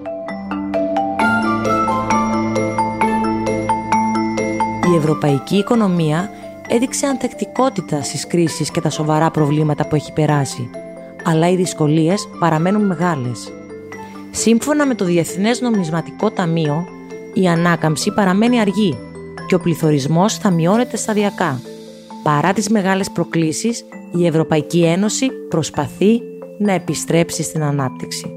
Η 4.92 4.96
ευρωπαϊκή 4.96 5.57
οικονομία 5.57 6.31
έδειξε 6.68 7.07
ανθεκτικότητα 7.07 8.02
στις 8.02 8.26
κρίσεις 8.26 8.70
και 8.70 8.81
τα 8.81 8.90
σοβαρά 8.90 9.31
προβλήματα 9.31 9.88
που 9.88 9.94
έχει 9.94 10.12
περάσει, 10.12 10.70
αλλά 11.24 11.50
οι 11.50 11.57
δυσκολίες 11.57 12.29
παραμένουν 12.38 12.87
μεγάλες. 12.87 13.52
Σύμφωνα 14.38 14.87
με 14.87 14.94
το 14.94 15.05
Διεθνές 15.05 15.61
Νομισματικό 15.61 16.31
Ταμείο, 16.31 16.87
η 17.35 17.49
ανάκαμψη 17.49 18.12
παραμένει 18.14 18.61
αργή 18.61 18.99
και 19.46 19.55
ο 19.55 19.61
πληθωρισμός 19.61 20.35
θα 20.35 20.51
μειώνεται 20.51 20.96
σταδιακά. 20.96 21.61
Παρά 22.22 22.53
τις 22.53 22.68
μεγάλες 22.68 23.11
προκλήσεις, 23.11 23.85
η 24.12 24.27
Ευρωπαϊκή 24.27 24.85
Ένωση 24.85 25.31
προσπαθεί 25.49 26.20
να 26.59 26.72
επιστρέψει 26.72 27.42
στην 27.42 27.62
ανάπτυξη. 27.62 28.31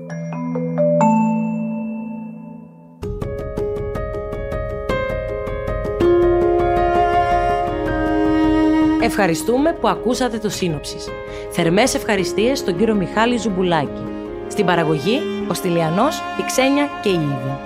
Ευχαριστούμε 9.02 9.74
που 9.74 9.88
ακούσατε 9.88 10.38
το 10.38 10.50
σύνοψης. 10.50 11.08
Θερμές 11.52 11.94
ευχαριστίες 11.94 12.60
στον 12.60 12.78
κύριο 12.78 12.96
Μιχάλη 12.96 13.38
Ζουμπουλάκη. 13.38 14.04
Στην 14.48 14.66
παραγωγή, 14.66 15.20
ο 15.50 15.54
Στυλιανός, 15.54 16.18
η 16.40 16.44
Ξένια 16.46 16.90
και 17.02 17.10
η 17.10 17.14
Ήβη. 17.14 17.58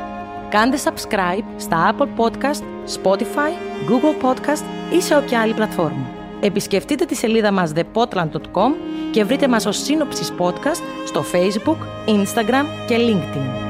Κάντε 0.49 0.77
subscribe 0.83 1.43
στα 1.57 1.95
Apple 1.95 2.07
Podcast, 2.17 2.63
Spotify, 3.01 3.51
Google 3.89 4.25
Podcast 4.25 4.63
ή 4.97 5.01
σε 5.01 5.15
όποια 5.15 5.41
άλλη 5.41 5.53
πλατφόρμα. 5.53 6.05
Επισκεφτείτε 6.39 7.05
τη 7.05 7.15
σελίδα 7.15 7.51
μας 7.51 7.71
thepodland.com 7.75 8.71
και 9.11 9.23
βρείτε 9.23 9.47
μας 9.47 9.65
ως 9.65 9.77
σύνοψης 9.83 10.33
podcast 10.39 10.81
στο 11.05 11.23
Facebook, 11.33 11.77
Instagram 12.07 12.65
και 12.87 12.95
LinkedIn. 12.97 13.62